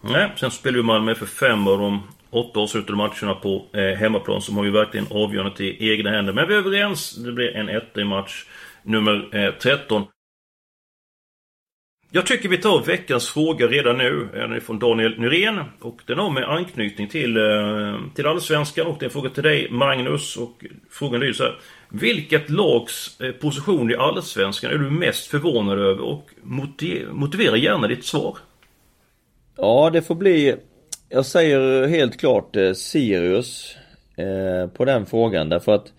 Nej, 0.00 0.33
sen 0.37 0.50
spelar 0.50 0.76
ju 0.76 0.83
Malmö 0.83 1.15
för 1.15 1.26
fem 1.26 1.67
av 1.67 1.79
de 1.79 2.03
åtta 2.37 2.61
avslutade 2.61 2.97
matcherna 2.97 3.35
på 3.35 3.66
eh, 3.73 3.99
hemmaplan 3.99 4.43
som 4.43 4.57
har 4.57 4.64
ju 4.64 4.71
verkligen 4.71 5.07
avgörandet 5.11 5.61
i 5.61 5.90
egna 5.90 6.11
händer. 6.11 6.33
Men 6.33 6.49
vi 6.49 6.55
är 6.55 6.59
överens, 6.59 7.16
det 7.16 7.33
blir 7.33 7.57
en 7.57 7.69
etta 7.69 8.00
i 8.00 8.05
match 8.05 8.45
nummer 8.83 9.28
eh, 9.37 9.55
13. 9.55 10.05
Jag 12.11 12.26
tycker 12.26 12.49
vi 12.49 12.59
tar 12.59 12.85
veckans 12.85 13.28
fråga 13.28 13.66
redan 13.66 13.99
nu. 13.99 14.28
Den 14.33 14.52
är 14.52 14.61
från 14.61 14.78
Daniel 14.78 15.19
Nyrén. 15.19 15.61
Och 15.81 16.00
den 16.07 16.19
har 16.19 16.31
med 16.31 16.45
anknytning 16.45 17.09
till, 17.09 17.37
eh, 17.37 17.97
till 18.14 18.26
Allsvenskan. 18.26 18.87
Och 18.87 18.97
det 18.99 19.05
är 19.05 19.09
en 19.09 19.12
fråga 19.12 19.31
till 19.31 19.43
dig 19.43 19.71
Magnus. 19.71 20.37
Och 20.37 20.64
frågan 20.90 21.21
lyder 21.21 21.33
så 21.33 21.43
här. 21.43 21.59
Vilket 21.88 22.50
lags 22.50 23.21
eh, 23.21 23.33
position 23.33 23.90
i 23.90 23.95
Allsvenskan 23.95 24.71
är 24.71 24.78
du 24.78 24.90
mest 24.90 25.26
förvånad 25.26 25.78
över? 25.78 26.05
Och 26.05 26.31
motivera 27.12 27.57
gärna 27.57 27.88
ditt 27.88 28.05
svar. 28.05 28.38
Ja, 29.57 29.90
det 29.93 30.02
får 30.02 30.14
bli 30.14 30.57
jag 31.09 31.27
säger 31.27 31.87
helt 31.87 32.17
klart 32.17 32.57
eh, 32.57 32.73
Sirius 32.73 33.77
eh, 34.17 34.71
på 34.71 34.85
den 34.85 35.07
frågan 35.07 35.49
därför 35.49 35.75
att 35.75 35.93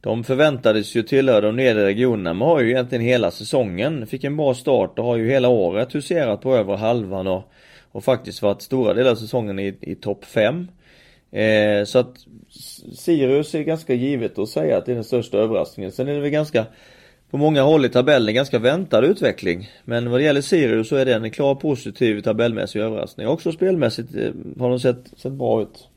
de 0.00 0.24
förväntades 0.24 0.94
ju 0.94 1.02
tillhöra 1.02 1.40
de 1.40 1.56
nedre 1.56 1.86
regionerna 1.86 2.34
men 2.34 2.48
har 2.48 2.60
ju 2.60 2.70
egentligen 2.70 3.04
hela 3.04 3.30
säsongen. 3.30 4.06
Fick 4.06 4.24
en 4.24 4.36
bra 4.36 4.54
start 4.54 4.98
och 4.98 5.04
har 5.04 5.16
ju 5.16 5.30
hela 5.30 5.48
året 5.48 5.94
huserat 5.94 6.40
på 6.40 6.56
över 6.56 6.76
halvan 6.76 7.26
och, 7.26 7.52
och 7.92 8.04
faktiskt 8.04 8.42
varit 8.42 8.62
stora 8.62 8.94
delar 8.94 9.10
av 9.10 9.14
säsongen 9.14 9.58
i, 9.58 9.76
i 9.80 9.94
topp 9.94 10.24
5. 10.24 10.68
Eh, 11.30 11.84
så 11.84 11.98
att 11.98 12.16
Sirius 12.96 13.54
är 13.54 13.62
ganska 13.62 13.94
givet 13.94 14.38
att 14.38 14.48
säga 14.48 14.78
att 14.78 14.86
det 14.86 14.92
är 14.92 14.94
den 14.94 15.04
största 15.04 15.38
överraskningen. 15.38 15.92
Sen 15.92 16.08
är 16.08 16.14
det 16.14 16.20
väl 16.20 16.30
ganska 16.30 16.66
på 17.30 17.36
många 17.36 17.62
håll 17.62 17.84
i 17.84 17.88
tabellen 17.88 18.34
ganska 18.34 18.58
väntad 18.58 19.04
utveckling. 19.04 19.70
Men 19.84 20.10
vad 20.10 20.20
det 20.20 20.24
gäller 20.24 20.40
Sirius 20.40 20.88
så 20.88 20.96
är 20.96 21.04
det 21.04 21.14
en 21.14 21.30
klar 21.30 21.54
positiv 21.54 22.20
tabellmässig 22.20 22.80
överraskning. 22.80 23.28
Också 23.28 23.52
spelmässigt 23.52 24.14
eh, 24.14 24.30
har 24.58 24.70
de 24.70 24.80
sett, 24.80 25.04
sett 25.16 25.32
bra 25.32 25.62
ut. 25.62 25.88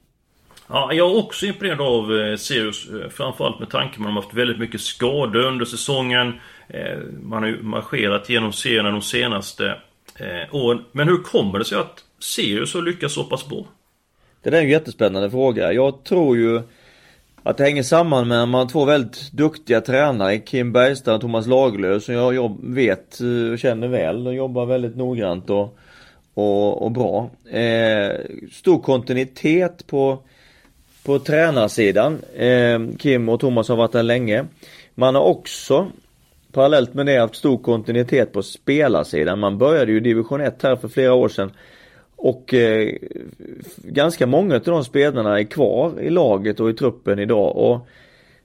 Ja, 0.67 0.93
jag 0.93 1.11
är 1.11 1.17
också 1.17 1.45
imponerad 1.45 1.81
av 1.81 2.19
eh, 2.19 2.35
Sirius. 2.35 2.89
Eh, 2.89 3.09
framförallt 3.09 3.59
med 3.59 3.69
tanke 3.69 3.95
på 3.95 4.01
att 4.01 4.07
de 4.07 4.15
har 4.15 4.21
haft 4.21 4.33
väldigt 4.33 4.59
mycket 4.59 4.81
skador 4.81 5.45
under 5.45 5.65
säsongen. 5.65 6.33
Man 7.21 7.43
har 7.43 7.49
ju 7.49 7.63
marscherat 7.63 8.29
genom 8.29 8.53
serierna 8.53 8.91
de 8.91 9.01
senaste 9.01 9.75
åren. 10.51 10.83
Men 10.91 11.07
hur 11.07 11.17
kommer 11.17 11.59
det 11.59 11.65
sig 11.65 11.77
att 11.77 12.03
Sirius 12.19 12.73
har 12.73 12.81
lyckats 12.81 13.13
så 13.13 13.23
pass 13.23 13.49
bra? 13.49 13.65
Det 14.43 14.49
är 14.49 14.53
en 14.53 14.69
jättespännande 14.69 15.31
fråga. 15.31 15.73
Jag 15.73 16.03
tror 16.03 16.37
ju 16.37 16.61
att 17.43 17.57
det 17.57 17.63
hänger 17.63 17.83
samman 17.83 18.27
med 18.27 18.43
att 18.43 18.49
man 18.49 18.61
har 18.61 18.69
två 18.69 18.85
väldigt 18.85 19.31
duktiga 19.31 19.81
tränare, 19.81 20.37
Kim 20.37 20.71
Bergstrand 20.71 21.15
och 21.15 21.21
Thomas 21.21 21.47
Lagerlöf, 21.47 22.03
som 22.03 22.15
jag, 22.15 22.35
jag 22.35 22.57
vet 22.63 23.21
eh, 23.21 23.51
och 23.51 23.59
känner 23.59 23.87
väl. 23.87 24.23
De 24.23 24.35
jobbar 24.35 24.65
väldigt 24.65 24.97
noggrant 24.97 25.49
och, 25.49 25.77
och, 26.33 26.81
och 26.81 26.91
bra. 26.91 27.29
Eh, 27.51 28.11
stor 28.51 28.81
kontinuitet 28.81 29.87
på, 29.87 30.19
på 31.05 31.19
tränarsidan. 31.19 32.21
Eh, 32.35 32.79
Kim 32.99 33.29
och 33.29 33.39
Thomas 33.39 33.69
har 33.69 33.75
varit 33.75 33.91
där 33.91 34.03
länge. 34.03 34.45
Man 34.95 35.15
har 35.15 35.21
också 35.21 35.87
parallellt 36.51 36.93
med 36.93 37.05
det 37.05 37.17
haft 37.17 37.35
stor 37.35 37.57
kontinuitet 37.57 38.33
på 38.33 38.43
spelarsidan. 38.43 39.39
Man 39.39 39.57
började 39.57 39.91
ju 39.91 39.97
i 39.97 40.01
division 40.01 40.41
1 40.41 40.63
här 40.63 40.75
för 40.75 40.87
flera 40.87 41.13
år 41.13 41.29
sedan 41.29 41.51
och 42.21 42.53
eh, 42.53 42.93
ganska 43.77 44.27
många 44.27 44.55
av 44.55 44.61
de 44.61 44.83
spelarna 44.83 45.39
är 45.39 45.43
kvar 45.43 46.01
i 46.01 46.09
laget 46.09 46.59
och 46.59 46.69
i 46.69 46.73
truppen 46.73 47.19
idag 47.19 47.55
och 47.57 47.87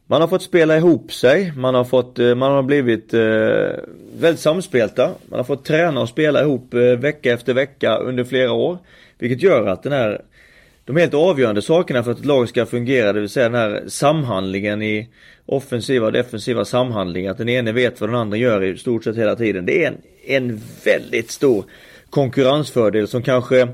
man 0.07 0.21
har 0.21 0.28
fått 0.28 0.43
spela 0.43 0.76
ihop 0.76 1.12
sig, 1.12 1.52
man 1.57 1.75
har 1.75 1.85
fått, 1.85 2.19
eh, 2.19 2.35
man 2.35 2.52
har 2.52 2.62
blivit 2.62 3.14
eh, 3.14 3.21
väldigt 4.19 4.40
samspelta. 4.40 5.11
Man 5.28 5.38
har 5.38 5.45
fått 5.45 5.64
träna 5.64 6.00
och 6.00 6.09
spela 6.09 6.43
ihop 6.43 6.75
eh, 6.75 6.81
vecka 6.81 7.33
efter 7.33 7.54
vecka 7.54 7.97
under 7.97 8.25
flera 8.25 8.52
år. 8.52 8.78
Vilket 9.19 9.43
gör 9.43 9.66
att 9.66 9.83
den 9.83 9.93
här, 9.93 10.23
de 10.85 10.97
helt 10.97 11.14
avgörande 11.14 11.62
sakerna 11.62 12.02
för 12.02 12.11
att 12.11 12.19
ett 12.19 12.25
lag 12.25 12.49
ska 12.49 12.66
fungera, 12.66 13.12
det 13.12 13.21
vill 13.21 13.28
säga 13.28 13.49
den 13.49 13.61
här 13.61 13.85
samhandlingen 13.88 14.83
i 14.83 15.09
offensiva 15.47 16.07
och 16.07 16.12
defensiva 16.12 16.64
samhandling, 16.64 17.26
att 17.26 17.38
den 17.38 17.49
ene 17.49 17.73
vet 17.73 18.00
vad 18.00 18.11
den 18.11 18.16
andra 18.16 18.37
gör 18.37 18.62
i 18.62 18.76
stort 18.76 19.04
sett 19.04 19.16
hela 19.16 19.37
tiden. 19.37 19.66
Det 19.66 19.85
är 19.85 19.88
en, 19.88 19.99
en 20.26 20.61
väldigt 20.85 21.31
stor 21.31 21.64
konkurrensfördel 22.14 23.09
som 23.09 23.23
kanske 23.23 23.68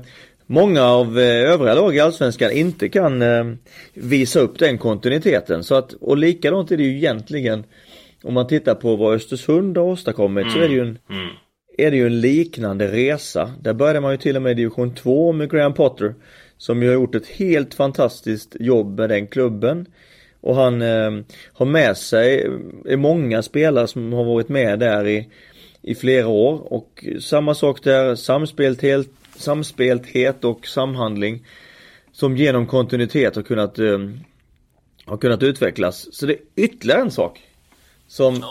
många 0.45 0.83
av 0.83 1.19
eh, 1.19 1.51
övriga 1.51 1.73
lag 1.73 1.95
i 1.95 1.99
Allsvenskan 1.99 2.51
inte 2.51 2.89
kan 2.89 3.21
eh, 3.21 3.45
visa 3.93 4.39
upp 4.39 4.59
den 4.59 4.77
kontinuiteten. 4.77 5.63
Så 5.63 5.75
att, 5.75 5.93
och 5.93 6.17
likadant 6.17 6.71
är 6.71 6.77
det 6.77 6.83
ju 6.83 6.97
egentligen 6.97 7.63
om 8.23 8.33
man 8.33 8.47
tittar 8.47 8.75
på 8.75 8.95
vad 8.95 9.15
Östersund 9.15 9.77
har 9.77 9.83
åstadkommit 9.83 10.43
mm. 10.43 10.53
så 10.53 10.59
är 10.59 10.67
det 10.67 10.73
ju 10.73 10.81
en 10.81 10.97
mm. 11.09 11.27
är 11.77 11.91
det 11.91 11.97
ju 11.97 12.05
en 12.05 12.21
liknande 12.21 12.87
resa. 12.87 13.51
Där 13.61 13.73
började 13.73 13.99
man 13.99 14.11
ju 14.11 14.17
till 14.17 14.35
och 14.35 14.41
med 14.41 14.51
i 14.51 14.55
division 14.55 14.95
2 14.95 15.31
med 15.31 15.51
Graham 15.51 15.73
Potter 15.73 16.13
som 16.57 16.83
ju 16.83 16.87
har 16.87 16.93
gjort 16.93 17.15
ett 17.15 17.27
helt 17.27 17.73
fantastiskt 17.73 18.55
jobb 18.59 18.99
med 18.99 19.09
den 19.09 19.27
klubben. 19.27 19.85
Och 20.41 20.55
han 20.55 20.81
eh, 20.81 21.11
har 21.53 21.65
med 21.65 21.97
sig 21.97 22.51
är 22.85 22.97
många 22.97 23.41
spelare 23.41 23.87
som 23.87 24.13
har 24.13 24.23
varit 24.23 24.49
med 24.49 24.79
där 24.79 25.07
i 25.07 25.27
i 25.81 25.95
flera 25.95 26.27
år 26.27 26.73
och 26.73 27.05
samma 27.21 27.55
sak 27.55 27.83
där, 27.83 28.15
samspelthet, 28.15 29.07
samspelthet 29.35 30.45
och 30.45 30.67
samhandling 30.67 31.45
som 32.11 32.37
genom 32.37 32.67
kontinuitet 32.67 33.35
har 33.35 33.43
kunnat 33.43 33.79
eh, 33.79 33.99
har 35.05 35.17
kunnat 35.17 35.43
utvecklas. 35.43 36.07
Så 36.11 36.25
det 36.25 36.33
är 36.33 36.39
ytterligare 36.55 37.01
en 37.01 37.11
sak 37.11 37.39
som, 38.07 38.43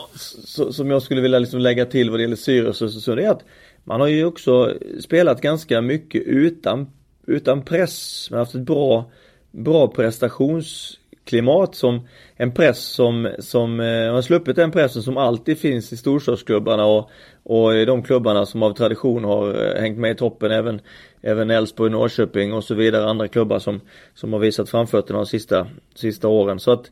som 0.70 0.90
jag 0.90 1.02
skulle 1.02 1.20
vilja 1.20 1.38
liksom 1.38 1.60
lägga 1.60 1.86
till 1.86 2.10
vad 2.10 2.18
det 2.18 2.22
gäller 2.22 2.36
Sirius 2.36 2.82
och 2.82 2.88
Östersund. 2.88 3.18
Det 3.18 3.24
är 3.24 3.30
att 3.30 3.44
man 3.84 4.00
har 4.00 4.08
ju 4.08 4.24
också 4.24 4.74
spelat 5.00 5.40
ganska 5.40 5.80
mycket 5.80 6.22
utan, 6.22 6.90
utan 7.26 7.62
press. 7.62 8.28
Man 8.30 8.38
har 8.38 8.44
haft 8.44 8.54
ett 8.54 8.60
bra, 8.60 9.10
bra 9.50 9.88
prestations 9.88 10.98
klimat 11.30 11.74
som 11.74 12.08
en 12.36 12.52
press 12.52 12.78
som, 12.78 13.30
som 13.38 13.80
eh, 13.80 14.12
har 14.12 14.22
sluppit 14.22 14.56
den 14.56 14.70
pressen 14.70 15.02
som 15.02 15.16
alltid 15.16 15.58
finns 15.58 15.92
i 15.92 15.96
storstadsklubbarna 15.96 16.84
och, 16.84 17.10
och 17.42 17.74
i 17.74 17.84
de 17.84 18.02
klubbarna 18.02 18.46
som 18.46 18.62
av 18.62 18.72
tradition 18.72 19.24
har 19.24 19.64
eh, 19.64 19.80
hängt 19.80 19.98
med 19.98 20.10
i 20.10 20.14
toppen 20.14 20.50
även 20.50 20.80
Även 21.22 21.50
Elfsborg, 21.50 21.90
Norrköping 21.90 22.52
och 22.52 22.64
så 22.64 22.74
vidare 22.74 23.10
andra 23.10 23.28
klubbar 23.28 23.58
som, 23.58 23.80
som 24.14 24.32
har 24.32 24.40
visat 24.40 24.70
framfötterna 24.70 25.18
de 25.18 25.26
sista, 25.26 25.66
sista 25.94 26.28
åren. 26.28 26.60
Så 26.60 26.72
att 26.72 26.90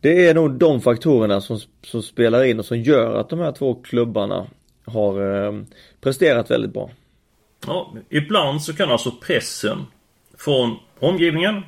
det 0.00 0.26
är 0.26 0.34
nog 0.34 0.52
de 0.52 0.80
faktorerna 0.80 1.40
som, 1.40 1.58
som 1.82 2.02
spelar 2.02 2.44
in 2.44 2.58
och 2.58 2.64
som 2.64 2.78
gör 2.78 3.14
att 3.14 3.28
de 3.28 3.38
här 3.38 3.52
två 3.52 3.74
klubbarna 3.74 4.46
har 4.84 5.44
eh, 5.46 5.62
presterat 6.00 6.50
väldigt 6.50 6.72
bra. 6.72 6.90
Ja, 7.66 7.94
ibland 8.08 8.62
så 8.62 8.76
kan 8.76 8.90
alltså 8.90 9.10
pressen 9.10 9.86
från 10.38 10.76
omgivningen, 10.98 11.62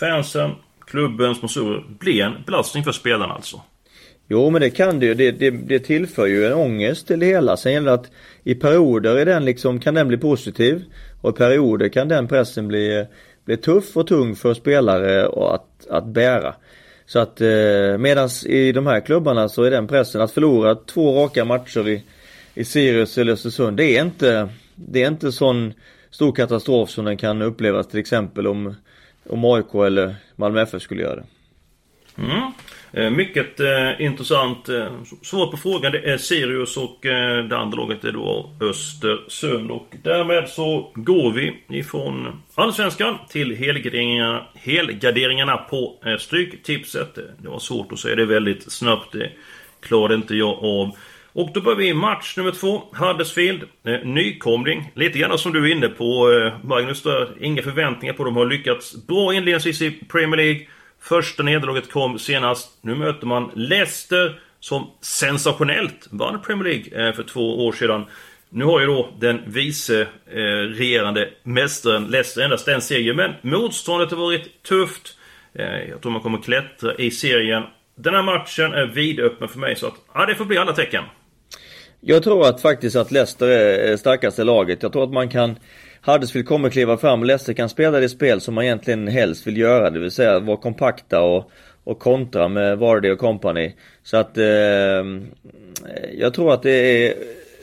fansen, 0.00 0.50
klubben, 0.90 1.34
sponsorer, 1.34 1.84
blir 1.98 2.22
en 2.22 2.32
belastning 2.46 2.84
för 2.84 2.92
spelarna 2.92 3.34
alltså? 3.34 3.60
Jo 4.28 4.50
men 4.50 4.60
det 4.60 4.70
kan 4.70 5.00
det 5.00 5.06
ju. 5.06 5.14
Det, 5.14 5.30
det, 5.30 5.50
det 5.50 5.78
tillför 5.78 6.26
ju 6.26 6.46
en 6.46 6.52
ångest 6.52 7.06
till 7.06 7.20
det 7.20 7.26
hela. 7.26 7.56
Sen 7.56 7.72
gäller 7.72 7.86
det 7.86 7.94
att 7.94 8.10
i 8.44 8.54
perioder 8.54 9.16
är 9.16 9.26
den 9.26 9.44
liksom, 9.44 9.80
kan 9.80 9.94
den 9.94 10.08
bli 10.08 10.16
positiv. 10.16 10.84
Och 11.20 11.30
i 11.30 11.38
perioder 11.38 11.88
kan 11.88 12.08
den 12.08 12.28
pressen 12.28 12.68
bli, 12.68 13.06
bli 13.44 13.56
tuff 13.56 13.96
och 13.96 14.06
tung 14.06 14.36
för 14.36 14.54
spelare 14.54 15.26
att, 15.26 15.86
att 15.90 16.06
bära. 16.06 16.54
Så 17.06 17.18
att 17.18 17.40
eh, 17.40 17.98
medans 17.98 18.46
i 18.46 18.72
de 18.72 18.86
här 18.86 19.00
klubbarna 19.00 19.48
så 19.48 19.62
är 19.62 19.70
den 19.70 19.86
pressen 19.86 20.20
att 20.20 20.32
förlora 20.32 20.74
två 20.74 21.24
raka 21.24 21.44
matcher 21.44 21.88
i, 21.88 22.04
i 22.54 22.64
Sirius 22.64 23.18
eller 23.18 23.32
Östersund. 23.32 23.76
Det 23.76 23.96
är 23.96 24.02
inte, 24.02 24.48
det 24.74 25.02
är 25.02 25.08
inte 25.08 25.32
sån 25.32 25.72
stor 26.10 26.32
katastrof 26.32 26.90
som 26.90 27.04
den 27.04 27.16
kan 27.16 27.42
upplevas 27.42 27.88
till 27.88 28.00
exempel 28.00 28.46
om 28.46 28.74
om 29.28 29.44
AIK 29.44 29.74
eller 29.74 30.14
Malmö 30.36 30.62
FF 30.62 30.82
skulle 30.82 31.02
göra 31.02 31.16
det. 31.16 31.26
Mm. 32.18 32.52
Eh, 32.92 33.10
mycket 33.10 33.60
eh, 33.60 34.00
intressant. 34.00 34.68
Eh, 34.68 34.92
svar 35.22 35.46
på 35.46 35.56
frågan 35.56 35.92
det 35.92 35.98
är 36.12 36.18
Sirius 36.18 36.76
och 36.76 37.06
eh, 37.06 37.44
det 37.44 37.56
andra 37.58 37.78
laget 37.78 38.04
är 38.04 38.12
då 38.12 38.50
Östersund. 38.60 39.70
Och 39.70 39.94
därmed 40.02 40.48
så 40.48 40.92
går 40.94 41.32
vi 41.32 41.62
ifrån 41.68 42.42
Allsvenskan 42.54 43.18
till 43.28 43.56
helgarderingarna, 43.56 44.46
helgarderingarna 44.54 45.56
på 45.56 45.98
eh, 46.04 46.16
Stryktipset. 46.16 47.14
Det 47.14 47.48
var 47.48 47.58
svårt 47.58 47.92
att 47.92 47.98
säga 47.98 48.16
det 48.16 48.24
väldigt 48.24 48.72
snabbt. 48.72 49.12
Det 49.12 49.30
klarade 49.80 50.14
inte 50.14 50.36
jag 50.36 50.64
av. 50.64 50.96
Och 51.32 51.50
då 51.54 51.60
börjar 51.60 51.78
vi 51.78 51.94
match 51.94 52.36
nummer 52.36 52.50
två. 52.50 52.82
Huddersfield. 52.92 53.62
Eh, 53.84 54.00
nykomling. 54.04 54.92
Lite 54.94 55.18
grann 55.18 55.38
som 55.38 55.52
du 55.52 55.70
är 55.70 55.72
inne 55.76 55.88
på 55.88 56.32
eh, 56.32 56.66
Magnus 56.68 57.02
där. 57.02 57.28
Inga 57.40 57.62
förväntningar 57.62 58.14
på. 58.14 58.24
De 58.24 58.36
har 58.36 58.46
lyckats 58.46 59.06
bra 59.06 59.34
inledningsvis 59.34 59.82
i 59.82 59.90
Premier 59.90 60.36
League. 60.36 60.66
Första 61.02 61.42
nederlaget 61.42 61.92
kom 61.92 62.18
senast. 62.18 62.78
Nu 62.82 62.94
möter 62.94 63.26
man 63.26 63.50
Leicester 63.54 64.40
som 64.60 64.90
sensationellt 65.00 66.08
vann 66.10 66.42
Premier 66.42 66.64
League 66.64 67.08
eh, 67.08 67.14
för 67.14 67.22
två 67.22 67.66
år 67.66 67.72
sedan. 67.72 68.04
Nu 68.48 68.64
har 68.64 68.80
ju 68.80 68.86
då 68.86 69.08
den 69.18 69.40
vice 69.46 70.00
eh, 70.26 70.36
regerande 70.76 71.28
mästaren 71.42 72.06
Leicester 72.06 72.42
endast 72.42 72.68
en 72.68 72.82
seger, 72.82 73.14
men 73.14 73.34
motståndet 73.42 74.10
har 74.10 74.18
varit 74.18 74.62
tufft. 74.62 75.16
Eh, 75.54 75.88
jag 75.90 76.00
tror 76.00 76.12
man 76.12 76.22
kommer 76.22 76.38
klättra 76.38 76.94
i 76.94 77.10
serien. 77.10 77.62
Den 77.94 78.14
här 78.14 78.22
matchen 78.22 78.72
är 78.72 78.86
vidöppen 78.86 79.48
för 79.48 79.58
mig, 79.58 79.76
så 79.76 79.86
att 79.86 79.94
ja, 80.14 80.26
det 80.26 80.34
får 80.34 80.44
bli 80.44 80.58
alla 80.58 80.72
tecken. 80.72 81.04
Jag 82.00 82.22
tror 82.22 82.46
att 82.46 82.60
faktiskt 82.60 82.96
att 82.96 83.10
Leicester 83.10 83.46
är 83.48 83.96
starkaste 83.96 84.44
laget. 84.44 84.82
Jag 84.82 84.92
tror 84.92 85.04
att 85.04 85.12
man 85.12 85.28
kan 85.28 85.56
Huddersfield 86.02 86.48
kommer 86.48 86.70
kliva 86.70 86.96
fram 86.96 87.20
och 87.20 87.26
Leicester 87.26 87.52
kan 87.52 87.68
spela 87.68 88.00
det 88.00 88.08
spel 88.08 88.40
som 88.40 88.54
man 88.54 88.64
egentligen 88.64 89.08
helst 89.08 89.46
vill 89.46 89.56
göra. 89.56 89.90
Det 89.90 89.98
vill 89.98 90.10
säga 90.10 90.38
vara 90.38 90.56
kompakta 90.56 91.22
och, 91.22 91.50
och 91.84 91.98
kontra 91.98 92.48
med 92.48 92.78
Vardy 92.78 93.10
och 93.10 93.18
company. 93.18 93.72
Så 94.02 94.16
att 94.16 94.38
eh, 94.38 94.44
jag 96.12 96.34
tror 96.34 96.52
att 96.52 96.62
det 96.62 97.06
är 97.06 97.14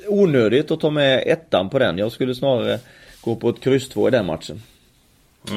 onödigt 0.08 0.72
att 0.72 0.79
ta 0.79 0.89
med 0.89 1.24
ettan 1.25 1.70
på 1.70 1.79
den. 1.79 1.98
Jag 1.98 2.12
skulle 2.12 2.36
snarare 2.36 2.79
gå 3.22 3.36
på 3.36 3.50
ett 3.50 3.62
kryss 3.62 3.89
2 3.89 4.08
i 4.08 4.12
den 4.12 4.25
matchen. 4.25 4.62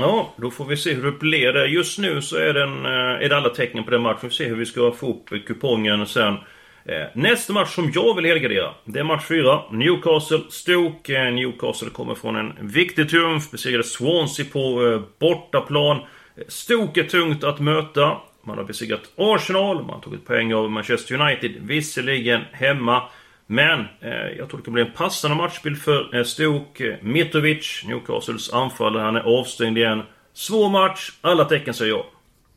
Ja, 0.00 0.34
då 0.36 0.50
får 0.50 0.64
vi 0.64 0.76
se 0.76 0.94
hur 0.94 1.02
det 1.02 1.18
blir. 1.18 1.66
Just 1.66 1.98
nu 1.98 2.22
så 2.22 2.36
är, 2.36 2.54
den, 2.54 2.84
eh, 2.84 3.24
är 3.24 3.28
det 3.28 3.36
alla 3.36 3.48
tecken 3.48 3.84
på 3.84 3.90
den 3.90 4.00
matchen. 4.00 4.18
Vi 4.22 4.28
får 4.28 4.34
se 4.34 4.48
hur 4.48 4.56
vi 4.56 4.66
ska 4.66 4.92
få 4.92 5.10
upp 5.10 5.46
kupongen 5.46 6.06
sen. 6.06 6.36
Eh, 6.84 7.06
nästa 7.14 7.52
match 7.52 7.74
som 7.74 7.90
jag 7.94 8.16
vill 8.16 8.24
helgardera, 8.24 8.74
det 8.84 8.98
är 8.98 9.04
match 9.04 9.24
4. 9.28 9.62
Newcastle-Stoke. 9.70 11.26
Eh, 11.26 11.32
Newcastle 11.32 11.90
kommer 11.90 12.14
från 12.14 12.36
en 12.36 12.68
viktig 12.68 13.10
triumf, 13.10 13.50
besegrade 13.50 13.84
Swansea 13.84 14.46
på 14.52 14.86
eh, 14.86 15.00
bortaplan. 15.18 16.00
Stoke 16.48 17.00
är 17.00 17.04
tungt 17.04 17.44
att 17.44 17.60
möta. 17.60 18.16
Man 18.42 18.58
har 18.58 18.64
besegrat 18.64 19.00
Arsenal, 19.16 19.76
man 19.76 19.90
har 19.90 20.00
tagit 20.00 20.26
poäng 20.26 20.54
av 20.54 20.70
Manchester 20.70 21.20
United, 21.20 21.52
visserligen 21.62 22.40
hemma. 22.52 23.02
Men 23.46 23.80
eh, 23.80 24.10
jag 24.38 24.48
tror 24.48 24.58
det 24.58 24.64
kan 24.64 24.74
bli 24.74 24.82
en 24.82 24.92
passande 24.92 25.36
matchbild 25.36 25.82
för 25.82 26.16
eh, 26.16 26.24
Stoke. 26.24 26.98
Mitrovic, 27.02 27.82
Newcastles 27.86 28.52
anfallare, 28.52 29.02
han 29.02 29.16
är 29.16 29.38
avstängd 29.40 29.78
igen. 29.78 30.02
Svår 30.32 30.68
match, 30.68 31.10
alla 31.20 31.44
tecken 31.44 31.74
säger 31.74 31.92
jag. 31.92 32.04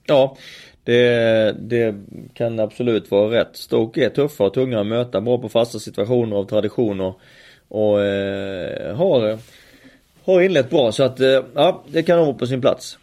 Ja, 0.06 0.38
det, 0.84 1.56
det 1.60 1.96
kan 2.34 2.60
absolut 2.60 3.12
vara 3.12 3.40
rätt. 3.40 3.50
Stoke 3.54 4.06
är 4.06 4.10
tuffa 4.10 4.44
och 4.44 4.54
tunga 4.54 4.80
att 4.80 4.88
möta, 4.88 5.22
bra 5.22 5.38
på 5.38 5.50
fasta 5.50 5.80
situationer 5.80 6.36
av 6.36 6.46
tradition 6.46 7.02
och, 7.02 7.20
och 7.68 8.02
eh, 8.02 8.96
har, 8.96 9.40
har 10.26 10.42
inlett 10.42 10.70
bra 10.70 10.92
så 10.92 11.04
att 11.04 11.20
eh, 11.20 11.42
ja, 11.54 11.84
det 11.88 12.04
kan 12.04 12.18
nog 12.18 12.26
vara 12.26 12.38
på 12.38 12.48
sin 12.48 12.62
plats. 12.62 12.98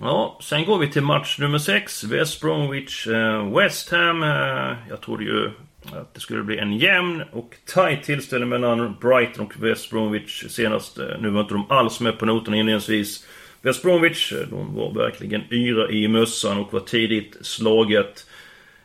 Ja, 0.00 0.38
sen 0.42 0.64
går 0.64 0.78
vi 0.78 0.90
till 0.90 1.02
match 1.02 1.38
nummer 1.38 1.58
6. 1.58 2.04
West 2.04 2.40
Bromwich, 2.40 3.06
eh, 3.06 3.56
West 3.56 3.90
Ham. 3.90 4.22
Eh, 4.22 4.76
jag 4.88 5.00
trodde 5.00 5.24
ju 5.24 5.50
att 5.92 6.14
det 6.14 6.20
skulle 6.20 6.42
bli 6.42 6.58
en 6.58 6.72
jämn 6.72 7.22
och 7.32 7.54
tight 7.74 8.02
tillställning 8.02 8.48
mellan 8.48 8.96
Brighton 9.00 9.46
och 9.46 9.64
West 9.64 9.90
Bromwich 9.90 10.44
senast. 10.48 10.98
Eh, 10.98 11.06
nu 11.20 11.30
var 11.30 11.40
inte 11.40 11.54
de 11.54 11.70
alls 11.70 12.00
med 12.00 12.18
på 12.18 12.26
noterna 12.26 12.56
inledningsvis. 12.56 13.26
West 13.66 13.82
Bromwich, 13.82 14.32
eh, 14.32 14.38
de 14.38 14.74
var 14.74 14.92
verkligen 14.94 15.42
yra 15.50 15.90
i 15.90 16.08
mössan 16.08 16.58
och 16.58 16.72
var 16.72 16.80
tidigt 16.80 17.36
slaget. 17.40 18.26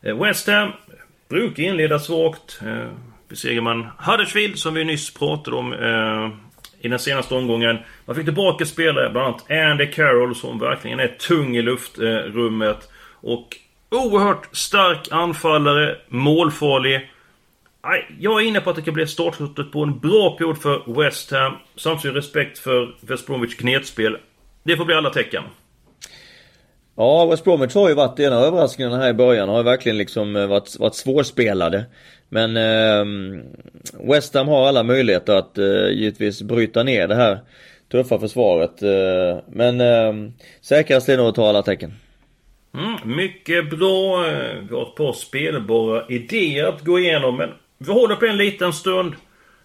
Eh, 0.01 0.23
West 0.23 0.47
Ham 0.47 0.71
brukar 1.29 1.63
inleda 1.63 1.99
svagt. 1.99 2.59
Eh, 2.65 2.87
Besegrar 3.29 3.61
man 3.61 3.87
Huddersfield, 3.97 4.59
som 4.59 4.73
vi 4.73 4.83
nyss 4.83 5.13
pratade 5.13 5.57
om 5.57 5.73
i 6.79 6.87
den 6.87 6.99
senaste 6.99 7.35
omgången. 7.35 7.77
Man 8.05 8.15
fick 8.15 8.25
tillbaka 8.25 8.65
spelare, 8.65 9.09
bland 9.09 9.27
annat 9.27 9.51
Andy 9.51 9.85
Carroll, 9.85 10.35
som 10.35 10.59
verkligen 10.59 10.99
är 10.99 11.07
tung 11.07 11.57
i 11.57 11.61
luftrummet. 11.61 12.89
Och 13.21 13.57
Oerhört 13.89 14.55
stark 14.55 15.07
anfallare, 15.11 15.97
målfarlig. 16.07 17.11
Jag 18.19 18.41
är 18.41 18.45
inne 18.45 18.61
på 18.61 18.69
att 18.69 18.75
det 18.75 18.81
kan 18.81 18.93
bli 18.93 19.07
startskottet 19.07 19.71
på 19.71 19.83
en 19.83 19.99
bra 19.99 20.37
period 20.37 20.61
för 20.61 21.01
West 21.03 21.31
Ham. 21.31 21.53
Samtidigt 21.75 22.17
respekt 22.17 22.59
för 22.59 22.95
West 23.01 23.27
Bromwich 23.27 23.55
knetspel. 23.55 24.17
Det 24.63 24.77
får 24.77 24.85
bli 24.85 24.95
alla 24.95 25.09
tecken. 25.09 25.43
Ja, 26.95 27.25
West 27.25 27.43
Bromwich 27.43 27.75
har 27.75 27.89
ju 27.89 27.95
varit 27.95 28.19
en 28.19 28.33
av 28.33 28.43
överraskningarna 28.43 28.97
här 28.97 29.09
i 29.09 29.13
början. 29.13 29.49
Har 29.49 29.57
ju 29.57 29.63
verkligen 29.63 29.97
liksom 29.97 30.35
eh, 30.35 30.47
varit, 30.47 30.79
varit 30.79 30.95
svårspelade. 30.95 31.85
Men 32.29 32.57
eh, 32.57 33.05
West 34.09 34.33
Ham 34.33 34.47
har 34.47 34.67
alla 34.67 34.83
möjligheter 34.83 35.35
att 35.35 35.57
eh, 35.57 35.89
givetvis 35.89 36.41
bryta 36.41 36.83
ner 36.83 37.07
det 37.07 37.15
här 37.15 37.39
tuffa 37.91 38.19
försvaret. 38.19 38.83
Eh, 38.83 39.43
men 39.47 39.81
eh, 39.81 40.31
säkrast 40.61 41.09
är 41.09 41.17
nog 41.17 41.27
att 41.27 41.35
ta 41.35 41.49
alla 41.49 41.61
tecken. 41.61 41.93
Mm, 42.73 43.15
mycket 43.15 43.69
bra. 43.69 44.25
Vi 44.69 44.75
har 44.75 44.81
ett 44.81 44.95
par 44.95 45.13
spelbara 45.13 46.07
idéer 46.09 46.65
att 46.65 46.85
gå 46.85 46.99
igenom. 46.99 47.37
Men 47.37 47.49
vi 47.77 47.91
håller 47.91 48.15
på 48.15 48.25
en 48.25 48.37
liten 48.37 48.73
stund. 48.73 49.13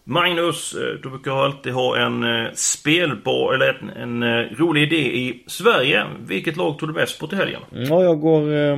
Magnus, 0.09 0.75
eh, 0.75 1.01
du 1.03 1.11
brukar 1.11 1.45
alltid 1.45 1.73
ha 1.73 1.99
en 1.99 2.23
eh, 2.23 2.53
spelbar, 2.55 3.55
eller 3.55 3.79
en, 3.83 3.91
en 3.91 4.23
eh, 4.23 4.47
rolig 4.59 4.83
idé 4.83 4.97
i 4.97 5.45
Sverige. 5.47 6.05
Vilket 6.27 6.57
lag 6.57 6.79
tog 6.79 6.89
du 6.89 6.93
mest 6.93 7.19
på 7.19 7.27
till 7.27 7.39
helgen? 7.39 7.61
Ja, 7.71 8.03
jag 8.03 8.21
går 8.21 8.55
eh, 8.55 8.77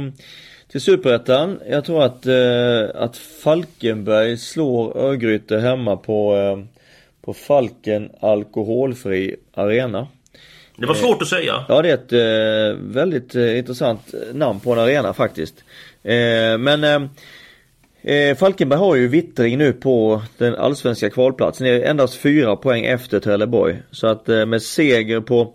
till 0.70 0.80
Superettan. 0.80 1.60
Jag 1.70 1.84
tror 1.84 2.02
att, 2.02 2.26
eh, 2.26 3.02
att 3.02 3.16
Falkenberg 3.16 4.36
slår 4.36 4.98
Örgryte 4.98 5.58
hemma 5.58 5.96
på, 5.96 6.36
eh, 6.36 6.64
på 7.24 7.34
Falken 7.34 8.10
Alkoholfri 8.20 9.36
Arena. 9.54 10.06
Det 10.76 10.86
var 10.86 10.94
svårt 10.94 11.22
att 11.22 11.28
säga. 11.28 11.64
Ja 11.68 11.82
det 11.82 11.90
är 11.90 11.94
ett 11.94 12.12
väldigt 12.80 13.34
intressant 13.34 14.14
namn 14.32 14.60
på 14.60 14.72
en 14.72 14.78
arena 14.78 15.14
faktiskt. 15.14 15.64
Men 16.58 17.08
eh, 18.02 18.36
Falkenberg 18.36 18.78
har 18.78 18.96
ju 18.96 19.08
vittring 19.08 19.58
nu 19.58 19.72
på 19.72 20.22
den 20.38 20.54
allsvenska 20.54 21.10
kvalplatsen. 21.10 21.66
Det 21.66 21.72
är 21.72 21.90
endast 21.90 22.14
fyra 22.14 22.56
poäng 22.56 22.84
efter 22.84 23.20
Trelleborg. 23.20 23.82
Så 23.90 24.06
att 24.06 24.28
eh, 24.28 24.46
med 24.46 24.62
seger 24.62 25.20
på 25.20 25.54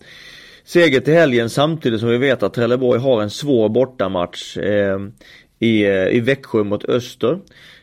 Seger 0.65 0.99
till 0.99 1.13
helgen 1.13 1.49
samtidigt 1.49 1.99
som 1.99 2.09
vi 2.09 2.17
vet 2.17 2.43
att 2.43 2.53
Trelleborg 2.53 2.99
har 2.99 3.21
en 3.21 3.29
svår 3.29 3.69
bortamatch 3.69 4.57
eh, 4.57 4.99
i, 5.59 5.83
eh, 5.83 6.07
i 6.07 6.19
Växjö 6.19 6.63
mot 6.63 6.85
Öster. 6.85 7.39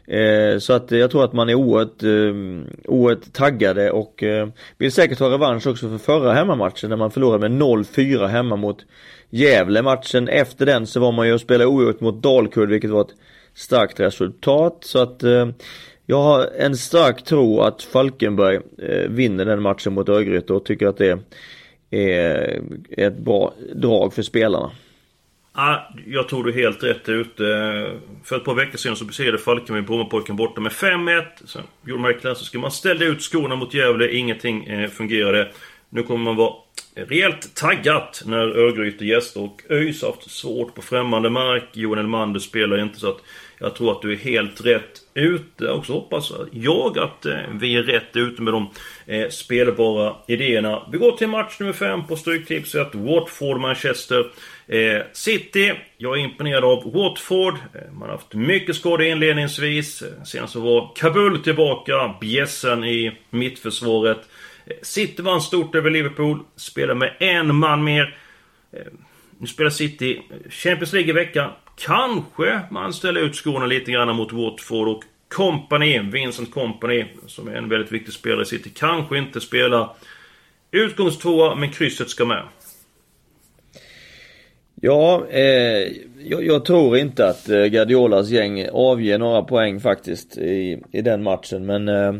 Eh, 0.06 0.58
så 0.58 0.72
att 0.72 0.90
jag 0.90 1.10
tror 1.10 1.24
att 1.24 1.32
man 1.32 1.48
är 1.48 1.54
oerhört, 1.54 2.02
eh, 2.02 2.90
oerhört 2.90 3.32
taggade 3.32 3.90
och 3.90 4.22
eh, 4.22 4.48
vill 4.78 4.92
säkert 4.92 5.18
ha 5.18 5.30
revansch 5.30 5.66
också 5.66 5.88
för 5.88 5.98
förra 5.98 6.32
hemmamatchen 6.32 6.90
när 6.90 6.96
man 6.96 7.10
förlorade 7.10 7.48
med 7.48 7.62
0-4 7.62 8.26
hemma 8.26 8.56
mot 8.56 8.84
Gävle. 9.30 9.82
Matchen 9.82 10.28
efter 10.28 10.66
den 10.66 10.86
så 10.86 11.00
var 11.00 11.12
man 11.12 11.26
ju 11.26 11.34
och 11.34 11.40
spelade 11.40 11.66
oerhört 11.66 12.00
mot 12.00 12.22
Dalkurd 12.22 12.68
vilket 12.68 12.90
var 12.90 13.00
ett 13.00 13.14
starkt 13.60 14.00
resultat. 14.00 14.78
Så 14.80 14.98
att 14.98 15.22
eh, 15.22 15.48
jag 16.06 16.22
har 16.22 16.48
en 16.58 16.76
stark 16.76 17.24
tro 17.24 17.60
att 17.60 17.82
Falkenberg 17.82 18.60
eh, 18.78 19.10
vinner 19.10 19.44
den 19.44 19.62
matchen 19.62 19.92
mot 19.92 20.08
Örgryte 20.08 20.52
och 20.52 20.64
tycker 20.64 20.86
att 20.86 20.96
det 20.96 21.18
är 21.90 22.62
ett 22.90 23.18
bra 23.18 23.54
drag 23.74 24.14
för 24.14 24.22
spelarna. 24.22 24.70
Ja, 25.54 25.88
jag 26.06 26.28
tror 26.28 26.44
du 26.44 26.52
helt 26.52 26.82
rätt 26.82 27.08
ute. 27.08 27.42
För 28.24 28.36
ett 28.36 28.44
par 28.44 28.54
veckor 28.54 28.78
sedan 28.78 28.96
så 28.96 29.04
besegrade 29.04 29.38
Falkenberg 29.38 29.82
Brommapojken 29.82 30.36
borta 30.36 30.60
med 30.60 30.72
5-1. 30.72 31.24
Sen 31.44 31.62
gjorde 31.86 32.02
man 32.02 32.12
det 32.12 32.18
klassiska. 32.18 32.58
Man 32.58 32.70
ställde 32.70 33.04
ut 33.04 33.22
skorna 33.22 33.56
mot 33.56 33.74
Gävle, 33.74 34.12
ingenting 34.12 34.64
eh, 34.66 34.90
fungerade. 34.90 35.52
Nu 35.88 36.02
kommer 36.02 36.24
man 36.24 36.36
vara 36.36 36.54
rejält 37.04 37.54
taggat 37.54 38.22
när 38.26 38.58
Örgryte 38.58 39.04
gäster 39.04 39.42
och 39.42 39.62
ÖIS 39.68 40.02
har 40.02 40.08
haft 40.08 40.30
svårt 40.30 40.74
på 40.74 40.82
främmande 40.82 41.30
mark. 41.30 41.64
Johan 41.72 41.98
Elmander 41.98 42.40
spelar 42.40 42.82
inte 42.82 43.00
så 43.00 43.08
att 43.08 43.20
jag 43.62 43.74
tror 43.74 43.92
att 43.92 44.02
du 44.02 44.12
är 44.12 44.16
helt 44.16 44.66
rätt 44.66 45.00
ute. 45.14 45.70
Också 45.70 45.92
hoppas 45.92 46.32
jag 46.52 46.98
att 46.98 47.26
eh, 47.26 47.38
vi 47.52 47.76
är 47.76 47.82
rätt 47.82 48.16
ute 48.16 48.42
med 48.42 48.52
de 48.52 48.70
eh, 49.06 49.28
spelbara 49.28 50.16
idéerna. 50.26 50.82
Vi 50.92 50.98
går 50.98 51.12
till 51.12 51.28
match 51.28 51.56
nummer 51.60 51.72
5 51.72 52.06
på 52.06 52.16
Stryktipset. 52.16 52.94
Watford-Manchester. 52.94 54.30
Eh, 54.66 55.02
City. 55.12 55.72
Jag 55.96 56.18
är 56.18 56.20
imponerad 56.20 56.64
av 56.64 56.92
Watford. 56.92 57.54
Man 57.92 58.08
har 58.08 58.16
haft 58.16 58.34
mycket 58.34 58.76
skador 58.76 59.02
inledningsvis. 59.02 60.02
Senast 60.24 60.52
så 60.52 60.60
var 60.60 60.92
Kabul 60.96 61.42
tillbaka. 61.42 62.14
Bjässen 62.20 62.84
i 62.84 63.18
mittförsvaret. 63.30 64.20
City 64.82 65.22
vann 65.22 65.40
stort 65.40 65.74
över 65.74 65.90
Liverpool. 65.90 66.38
Spelar 66.56 66.94
med 66.94 67.16
en 67.20 67.54
man 67.54 67.84
mer. 67.84 68.16
Eh, 68.72 68.80
nu 69.38 69.46
spelar 69.46 69.70
City 69.70 70.22
Champions 70.50 70.92
League 70.92 71.10
i 71.10 71.12
veckan. 71.12 71.50
Kanske 71.76 72.60
man 72.70 72.92
ställer 72.92 73.20
ut 73.20 73.36
skorna 73.36 73.66
lite 73.66 73.92
grann 73.92 74.16
mot 74.16 74.32
Watford 74.32 74.88
och 74.88 75.02
Company, 75.28 75.98
Vincent 75.98 76.50
Company, 76.50 77.04
som 77.26 77.48
är 77.48 77.54
en 77.54 77.68
väldigt 77.68 77.92
viktig 77.92 78.14
spelare 78.14 78.42
i 78.42 78.46
City, 78.46 78.70
kanske 78.74 79.18
inte 79.18 79.40
spelar 79.40 79.90
utgångstvåa, 80.70 81.54
men 81.54 81.70
krysset 81.70 82.10
ska 82.10 82.24
med. 82.24 82.42
Ja, 84.82 85.26
eh, 85.30 85.92
jag, 86.18 86.46
jag, 86.46 86.64
tror 86.64 86.96
inte 86.96 87.28
att 87.28 87.48
eh, 87.48 87.64
Guardiolas 87.64 88.30
gäng 88.30 88.68
avger 88.72 89.18
några 89.18 89.42
poäng 89.42 89.80
faktiskt 89.80 90.38
i, 90.38 90.82
i 90.92 91.02
den 91.02 91.22
matchen. 91.22 91.66
Men 91.66 91.88
eh, 91.88 92.12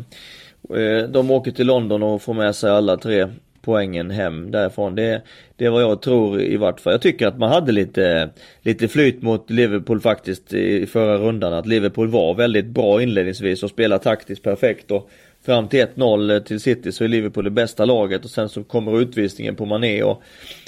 de 1.09 1.31
åker 1.31 1.51
till 1.51 1.67
London 1.67 2.03
och 2.03 2.21
får 2.21 2.33
med 2.33 2.55
sig 2.55 2.71
alla 2.71 2.97
tre 2.97 3.27
poängen 3.61 4.11
hem 4.11 4.51
därifrån. 4.51 4.95
Det, 4.95 5.21
det 5.55 5.65
är 5.65 5.69
vad 5.69 5.81
jag 5.81 6.01
tror 6.01 6.41
i 6.41 6.57
vart 6.57 6.79
fall. 6.79 6.93
Jag 6.93 7.01
tycker 7.01 7.27
att 7.27 7.37
man 7.37 7.49
hade 7.49 7.71
lite, 7.71 8.29
lite 8.61 8.87
flyt 8.87 9.21
mot 9.21 9.49
Liverpool 9.49 10.01
faktiskt 10.01 10.53
i 10.53 10.85
förra 10.85 11.17
rundan. 11.17 11.53
Att 11.53 11.67
Liverpool 11.67 12.07
var 12.07 12.33
väldigt 12.33 12.65
bra 12.65 13.01
inledningsvis 13.01 13.63
och 13.63 13.69
spelade 13.69 14.03
taktiskt 14.03 14.43
perfekt. 14.43 14.91
Och 14.91 15.09
fram 15.45 15.67
till 15.67 15.85
1-0 15.85 16.39
till 16.39 16.59
City 16.59 16.91
så 16.91 17.03
är 17.03 17.07
Liverpool 17.07 17.43
det 17.43 17.49
bästa 17.49 17.85
laget 17.85 18.23
och 18.23 18.31
sen 18.31 18.49
så 18.49 18.63
kommer 18.63 19.01
utvisningen 19.01 19.55
på 19.55 19.65
Mané 19.65 20.03
och, 20.03 20.23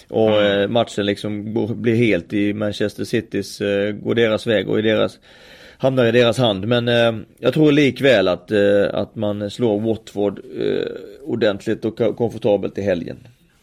och 0.09 0.41
mm. 0.41 0.61
Eh, 0.61 0.67
matchen 0.67 1.05
liksom 1.05 1.53
blir 1.81 1.95
helt 1.95 2.33
i 2.33 2.53
Manchester 2.53 3.03
Citys, 3.03 3.61
eh, 3.61 3.91
går 3.91 4.15
deras 4.15 4.47
väg 4.47 4.69
och 4.69 4.79
i 4.79 4.81
deras 4.81 5.19
hamnar 5.77 6.05
i 6.05 6.11
deras 6.11 6.37
hand. 6.37 6.67
Men 6.67 6.87
eh, 6.87 7.13
jag 7.39 7.53
tror 7.53 7.71
likväl 7.71 8.27
att, 8.27 8.51
eh, 8.51 8.59
att 8.93 9.15
man 9.15 9.51
slår 9.51 9.79
Watford 9.79 10.39
eh, 10.39 10.85
ordentligt 11.23 11.85
och 11.85 12.17
komfortabelt 12.17 12.77
i 12.77 12.81
helgen. 12.81 13.17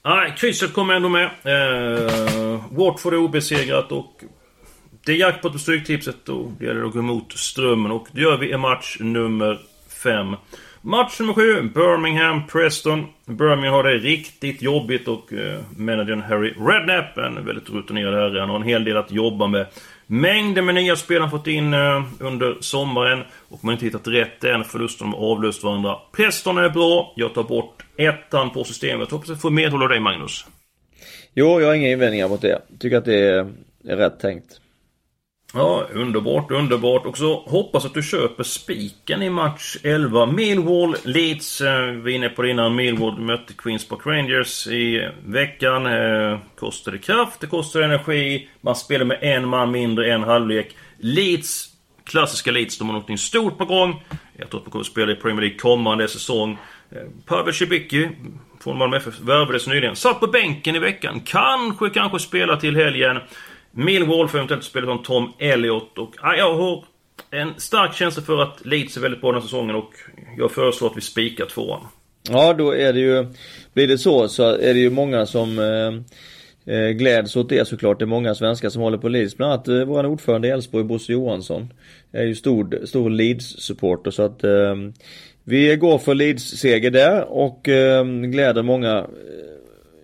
Nej, 0.04 0.34
krysset 0.36 0.72
kommer 0.72 0.94
ändå 0.94 1.08
med. 1.08 1.24
Eh, 1.24 2.60
Watford 2.70 3.14
är 3.14 3.18
obesegrat 3.18 3.92
och 3.92 4.24
det 5.06 5.12
är 5.12 5.16
jackpot 5.16 5.52
på 5.52 5.58
Stryktipset 5.58 6.28
och 6.28 6.50
det 6.58 6.64
gäller 6.66 6.84
att 6.84 6.92
gå 6.92 6.98
emot 6.98 7.32
strömmen 7.32 7.92
och 7.92 8.08
det 8.12 8.20
gör 8.20 8.36
vi 8.36 8.52
i 8.52 8.56
match 8.56 8.96
nummer 9.00 9.58
5. 10.02 10.36
Match 10.82 11.20
nummer 11.20 11.32
7, 11.32 11.62
Birmingham, 11.74 12.46
Preston. 12.46 13.06
Birmingham 13.26 13.74
har 13.74 13.84
det 13.84 13.98
riktigt 13.98 14.62
jobbigt 14.62 15.08
och 15.08 15.32
eh, 15.32 15.60
managern 15.76 16.20
Harry 16.20 16.54
Redknapp, 16.58 17.18
en 17.18 17.46
väldigt 17.46 17.70
rutinerad 17.70 18.14
herre, 18.14 18.40
han 18.40 18.48
har 18.48 18.56
en 18.56 18.62
hel 18.62 18.84
del 18.84 18.96
att 18.96 19.12
jobba 19.12 19.46
med. 19.46 19.66
Mängder 20.12 20.62
med 20.62 20.74
nya 20.74 20.96
spel 20.96 21.22
har 21.22 21.28
fått 21.28 21.46
in 21.46 21.74
eh, 21.74 22.02
under 22.20 22.56
sommaren 22.60 23.24
och 23.48 23.64
man 23.64 23.68
har 23.68 23.72
inte 23.72 23.84
hittat 23.84 24.08
rätt 24.08 24.44
än. 24.44 24.64
Förlusterna 24.64 25.10
har 25.10 25.30
avlöst 25.30 25.64
varandra. 25.64 25.96
Preston 26.12 26.58
är 26.58 26.68
bra. 26.68 27.12
Jag 27.16 27.34
tar 27.34 27.42
bort 27.42 27.84
ettan 27.96 28.50
på 28.50 28.64
systemet. 28.64 29.08
Jag 29.10 29.16
Hoppas 29.16 29.28
jag 29.28 29.40
får 29.40 29.50
medhåll 29.50 29.82
av 29.82 29.88
dig 29.88 30.00
Magnus. 30.00 30.46
Jo, 31.34 31.60
jag 31.60 31.68
har 31.68 31.74
inga 31.74 31.88
invändningar 31.88 32.28
mot 32.28 32.40
det. 32.40 32.62
Tycker 32.78 32.96
att 32.96 33.04
det 33.04 33.28
är 33.84 33.96
rätt 33.96 34.20
tänkt. 34.20 34.60
Ja, 35.54 35.86
underbart, 35.92 36.50
underbart. 36.50 37.06
Och 37.06 37.18
så 37.18 37.40
hoppas 37.46 37.84
att 37.84 37.94
du 37.94 38.02
köper 38.02 38.44
spiken 38.44 39.22
i 39.22 39.30
match 39.30 39.76
11. 39.82 40.26
Millwall, 40.26 40.96
Leeds. 41.04 41.60
Eh, 41.60 41.86
vi 41.86 42.12
är 42.12 42.16
inne 42.16 42.28
på 42.28 42.42
det 42.42 42.50
innan. 42.50 42.74
Millwall 42.74 43.20
mötte 43.20 43.52
Queens 43.52 43.88
Park 43.88 44.06
Rangers 44.06 44.66
i 44.66 45.08
veckan. 45.24 45.86
Eh, 45.86 46.38
Kostade 46.58 46.98
kraft, 46.98 47.40
det 47.40 47.46
kostar 47.46 47.80
energi. 47.80 48.48
Man 48.60 48.76
spelar 48.76 49.04
med 49.04 49.18
en 49.22 49.48
man 49.48 49.70
mindre, 49.70 50.12
en 50.12 50.22
halvlek. 50.22 50.76
Leeds, 50.98 51.68
klassiska 52.04 52.50
Leeds, 52.50 52.78
de 52.78 52.84
har 52.88 52.92
någonting 52.92 53.18
stort 53.18 53.58
på 53.58 53.64
gång. 53.64 54.04
Jag 54.36 54.50
tror 54.50 54.60
att 54.60 54.64
de 54.64 54.70
kommer 54.70 54.80
att 54.80 54.86
spela 54.86 55.12
i 55.12 55.16
Premier 55.16 55.40
League 55.40 55.58
kommande 55.58 56.08
säsong. 56.08 56.58
Eh, 56.90 56.98
Pavel 57.26 57.54
Cibicki 57.54 58.08
från 58.64 58.78
Malmö 58.78 58.96
FF 58.96 59.20
värvades 59.20 59.66
nyligen. 59.66 59.96
Satt 59.96 60.20
på 60.20 60.26
bänken 60.26 60.76
i 60.76 60.78
veckan. 60.78 61.20
Kanske, 61.24 61.90
kanske 61.90 62.18
spela 62.18 62.56
till 62.56 62.76
helgen. 62.76 63.18
Millwall 63.72 64.28
får 64.28 64.38
eventuellt 64.38 64.64
spela 64.64 64.87
som 64.87 65.02
Tom 65.02 65.33
Elliot 65.38 65.98
och 65.98 66.14
ja, 66.22 66.37
jag 66.37 66.54
har 66.54 66.85
en 67.30 67.54
stark 67.56 67.94
känsla 67.94 68.22
för 68.22 68.42
att 68.42 68.66
Leeds 68.66 68.96
är 68.96 69.00
väldigt 69.00 69.20
bra 69.20 69.33
den 69.33 69.40
här 69.40 69.46
säsongen 69.46 69.76
och 69.76 69.92
jag 70.38 70.50
föreslår 70.50 70.90
att 70.90 70.96
vi 70.96 71.00
spikar 71.00 71.46
tvåan. 71.46 71.80
Ja, 72.28 72.52
då 72.52 72.74
är 72.74 72.92
det 72.92 73.00
ju, 73.00 73.26
blir 73.72 73.88
det 73.88 73.98
så 73.98 74.28
så 74.28 74.44
är 74.44 74.74
det 74.74 74.80
ju 74.80 74.90
många 74.90 75.26
som 75.26 75.59
eh, 75.59 76.74
eh 76.74 76.90
gläds 76.90 77.37
åt 77.37 77.48
det 77.48 77.68
såklart. 77.68 77.98
Det 77.98 78.04
är 78.04 78.06
många 78.06 78.35
svenskar 78.35 78.68
som 78.68 78.83
håller 78.83 78.98
på 78.98 79.09
Leeds. 79.09 79.37
Bland 79.37 79.52
annat 79.52 79.68
eh, 79.68 79.85
vår 79.85 80.06
ordförande 80.06 80.48
i 80.48 80.50
Elfsborg, 80.50 80.85
Bosse 80.85 81.12
Johansson. 81.12 81.72
Är 82.12 82.24
ju 82.24 82.35
stor, 82.35 82.87
stor 82.87 83.11
Leeds-supporter 83.11 84.11
så 84.11 84.22
att 84.22 84.44
eh, 84.44 84.74
vi 85.44 85.76
går 85.76 85.98
för 85.98 86.14
Leeds-seger 86.14 86.90
där 86.90 87.24
och 87.24 87.68
eh, 87.68 88.04
gläder 88.04 88.62
många 88.62 88.98
eh, 88.98 89.04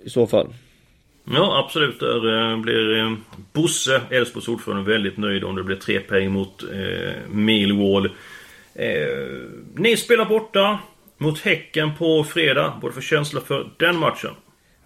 i 0.05 0.11
så 0.11 0.27
fall. 0.27 0.49
Ja, 1.31 1.65
absolut. 1.65 2.01
Där 2.01 2.51
eh, 2.53 2.59
blir 2.59 2.99
eh, 2.99 3.13
Bosse, 3.53 4.01
Elfsborgs 4.11 4.49
ordförande, 4.49 4.91
väldigt 4.93 5.17
nöjd 5.17 5.45
om 5.45 5.57
det 5.57 5.63
blir 5.63 5.77
tre 5.77 6.01
poäng 6.01 6.31
mot 6.31 6.63
eh, 6.63 7.31
Millwall. 7.31 8.07
Eh, 8.75 9.07
ni 9.75 9.97
spelar 9.97 10.25
borta 10.25 10.79
mot 11.19 11.41
Häcken 11.41 11.95
på 11.95 12.25
fredag. 12.25 12.81
Vad 12.83 12.95
för 12.95 13.01
känsla 13.01 13.41
för 13.41 13.71
den 13.77 13.97
matchen? 13.97 14.31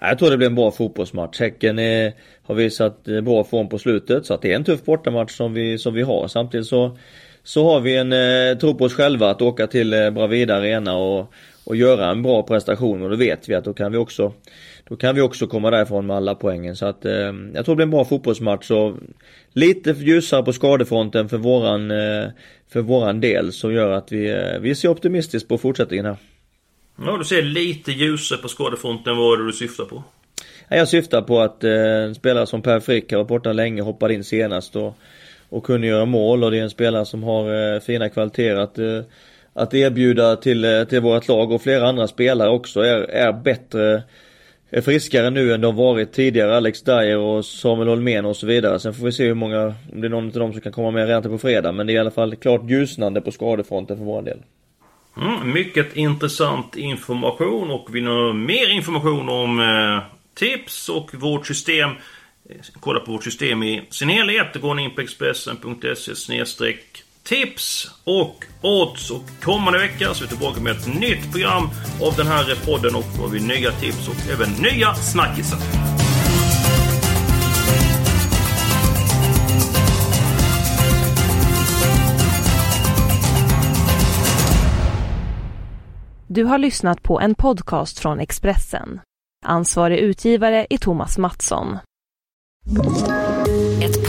Jag 0.00 0.18
tror 0.18 0.30
det 0.30 0.36
blir 0.36 0.46
en 0.46 0.54
bra 0.54 0.70
fotbollsmatch. 0.70 1.40
Häcken 1.40 1.78
är, 1.78 2.12
har 2.42 2.54
visat 2.54 3.04
bra 3.04 3.44
form 3.44 3.68
på 3.68 3.78
slutet 3.78 4.26
så 4.26 4.34
att 4.34 4.42
det 4.42 4.52
är 4.52 4.56
en 4.56 4.64
tuff 4.64 4.84
bortamatch 4.84 5.32
som 5.32 5.54
vi, 5.54 5.78
som 5.78 5.94
vi 5.94 6.02
har. 6.02 6.28
Samtidigt 6.28 6.66
så, 6.66 6.98
så 7.42 7.64
har 7.72 7.80
vi 7.80 7.96
en 7.96 8.12
eh, 8.12 8.58
tro 8.58 8.74
på 8.74 8.84
oss 8.84 8.94
själva 8.94 9.30
att 9.30 9.42
åka 9.42 9.66
till 9.66 9.92
eh, 9.92 10.10
Bravida 10.10 10.56
Arena 10.56 10.96
och, 10.96 11.32
och 11.70 11.76
göra 11.76 12.10
en 12.10 12.22
bra 12.22 12.42
prestation 12.42 13.02
och 13.02 13.10
då 13.10 13.16
vet 13.16 13.48
vi 13.48 13.54
att 13.54 13.64
då 13.64 13.72
kan 13.72 13.92
vi 13.92 13.98
också 13.98 14.32
då 14.88 14.96
kan 14.96 15.14
vi 15.14 15.20
också 15.20 15.46
komma 15.46 15.70
därifrån 15.70 16.06
med 16.06 16.16
alla 16.16 16.34
poängen. 16.34 16.76
Så 16.76 16.86
att 16.86 17.04
eh, 17.04 17.12
jag 17.54 17.64
tror 17.64 17.66
det 17.66 17.76
blir 17.76 17.84
en 17.84 17.90
bra 17.90 18.04
fotbollsmatch. 18.04 18.70
Och 18.70 18.94
lite 19.52 19.90
ljusare 19.90 20.42
på 20.42 20.52
skadefronten 20.52 21.28
för 21.28 21.36
våran, 21.36 21.90
eh, 21.90 22.28
för 22.72 22.80
våran 22.80 23.20
del 23.20 23.52
som 23.52 23.72
gör 23.72 23.90
att 23.90 24.12
vi, 24.12 24.30
eh, 24.30 24.60
vi 24.60 24.74
ser 24.74 24.88
optimistiskt 24.88 25.48
på 25.48 25.58
fortsättningen 25.58 26.06
här. 26.06 26.16
Ja, 27.06 27.16
du 27.16 27.24
ser 27.24 27.42
lite 27.42 27.92
ljusare 27.92 28.38
på 28.38 28.48
skadefronten. 28.48 29.16
Vad 29.16 29.32
är 29.32 29.42
det 29.42 29.46
du 29.46 29.52
syftar 29.52 29.84
på? 29.84 30.02
Jag 30.68 30.88
syftar 30.88 31.22
på 31.22 31.40
att 31.40 31.64
eh, 31.64 31.72
en 31.72 32.14
spelare 32.14 32.46
som 32.46 32.62
Per 32.62 32.80
Frick 32.80 33.12
har 33.12 33.18
varit 33.18 33.28
borta 33.28 33.52
länge, 33.52 33.82
hoppade 33.82 34.14
in 34.14 34.24
senast 34.24 34.76
och, 34.76 34.96
och 35.48 35.64
kunde 35.64 35.86
göra 35.86 36.04
mål. 36.04 36.44
Och 36.44 36.50
det 36.50 36.58
är 36.58 36.62
en 36.62 36.70
spelare 36.70 37.06
som 37.06 37.22
har 37.22 37.74
eh, 37.74 37.80
fina 37.80 38.08
kvaliteter 38.08 39.04
att, 39.54 39.74
erbjuda 39.74 40.36
till, 40.36 40.64
eh, 40.64 40.84
till 40.84 41.00
vårt 41.00 41.28
lag. 41.28 41.52
Och 41.52 41.62
flera 41.62 41.88
andra 41.88 42.08
spelare 42.08 42.50
också 42.50 42.80
är, 42.80 43.00
är 43.02 43.32
bättre 43.32 44.02
är 44.70 44.80
friskare 44.80 45.30
nu 45.30 45.54
än 45.54 45.60
de 45.60 45.76
varit 45.76 46.12
tidigare. 46.12 46.56
Alex 46.56 46.82
Dyer 46.82 47.18
och 47.18 47.44
Samuel 47.44 47.88
Holmén 47.88 48.24
och 48.24 48.36
så 48.36 48.46
vidare. 48.46 48.80
Sen 48.80 48.94
får 48.94 49.04
vi 49.04 49.12
se 49.12 49.26
hur 49.26 49.34
många, 49.34 49.74
om 49.92 50.00
det 50.00 50.06
är 50.06 50.08
någon 50.08 50.26
av 50.26 50.32
dem 50.32 50.52
som 50.52 50.60
kan 50.60 50.72
komma 50.72 50.90
med 50.90 51.06
redan 51.06 51.22
till 51.22 51.30
på 51.30 51.38
fredag. 51.38 51.72
Men 51.72 51.86
det 51.86 51.92
är 51.92 51.94
i 51.94 51.98
alla 51.98 52.10
fall 52.10 52.36
klart 52.36 52.70
ljusnande 52.70 53.20
på 53.20 53.32
skadefronten 53.32 53.96
för 53.96 54.04
vår 54.04 54.22
del. 54.22 54.38
Mm, 55.16 55.52
mycket 55.52 55.96
intressant 55.96 56.76
information 56.76 57.70
och 57.70 57.94
vill 57.94 58.04
ni 58.04 58.10
ha 58.10 58.32
mer 58.32 58.70
information 58.70 59.28
om 59.28 59.60
eh, 59.60 60.02
tips 60.34 60.88
och 60.88 61.10
vårt 61.14 61.46
system 61.46 61.90
eh, 61.90 62.56
Kolla 62.80 63.00
på 63.00 63.12
vårt 63.12 63.24
system 63.24 63.62
i 63.62 63.82
sin 63.90 64.08
helhet. 64.08 64.46
Då 64.52 64.60
går 64.60 64.74
ni 64.74 64.84
in 64.84 64.94
på 64.94 65.00
Expressen.se 65.00 66.14
tips 67.24 67.90
och 68.04 68.44
odds. 68.62 69.10
Och 69.10 69.22
kommande 69.42 69.78
vecka 69.78 70.14
så 70.14 70.24
är 70.24 70.28
vi 70.28 70.28
tillbaka 70.28 70.60
med 70.60 70.76
ett 70.76 70.86
nytt 70.86 71.30
program 71.30 71.68
av 72.02 72.16
den 72.16 72.26
här 72.26 72.66
podden 72.66 72.94
och 72.94 73.04
då 73.16 73.22
har 73.22 73.28
vi 73.28 73.40
nya 73.40 73.72
tips 73.72 74.08
och 74.08 74.30
även 74.30 74.50
nya 74.50 74.94
snackisar. 74.94 75.58
Du 86.32 86.44
har 86.44 86.58
lyssnat 86.58 87.02
på 87.02 87.20
en 87.20 87.34
podcast 87.34 87.98
från 87.98 88.20
Expressen. 88.20 89.00
Ansvarig 89.46 89.98
utgivare 89.98 90.66
är 90.70 90.78
Thomas 90.78 91.18
Mattsson. 91.18 91.78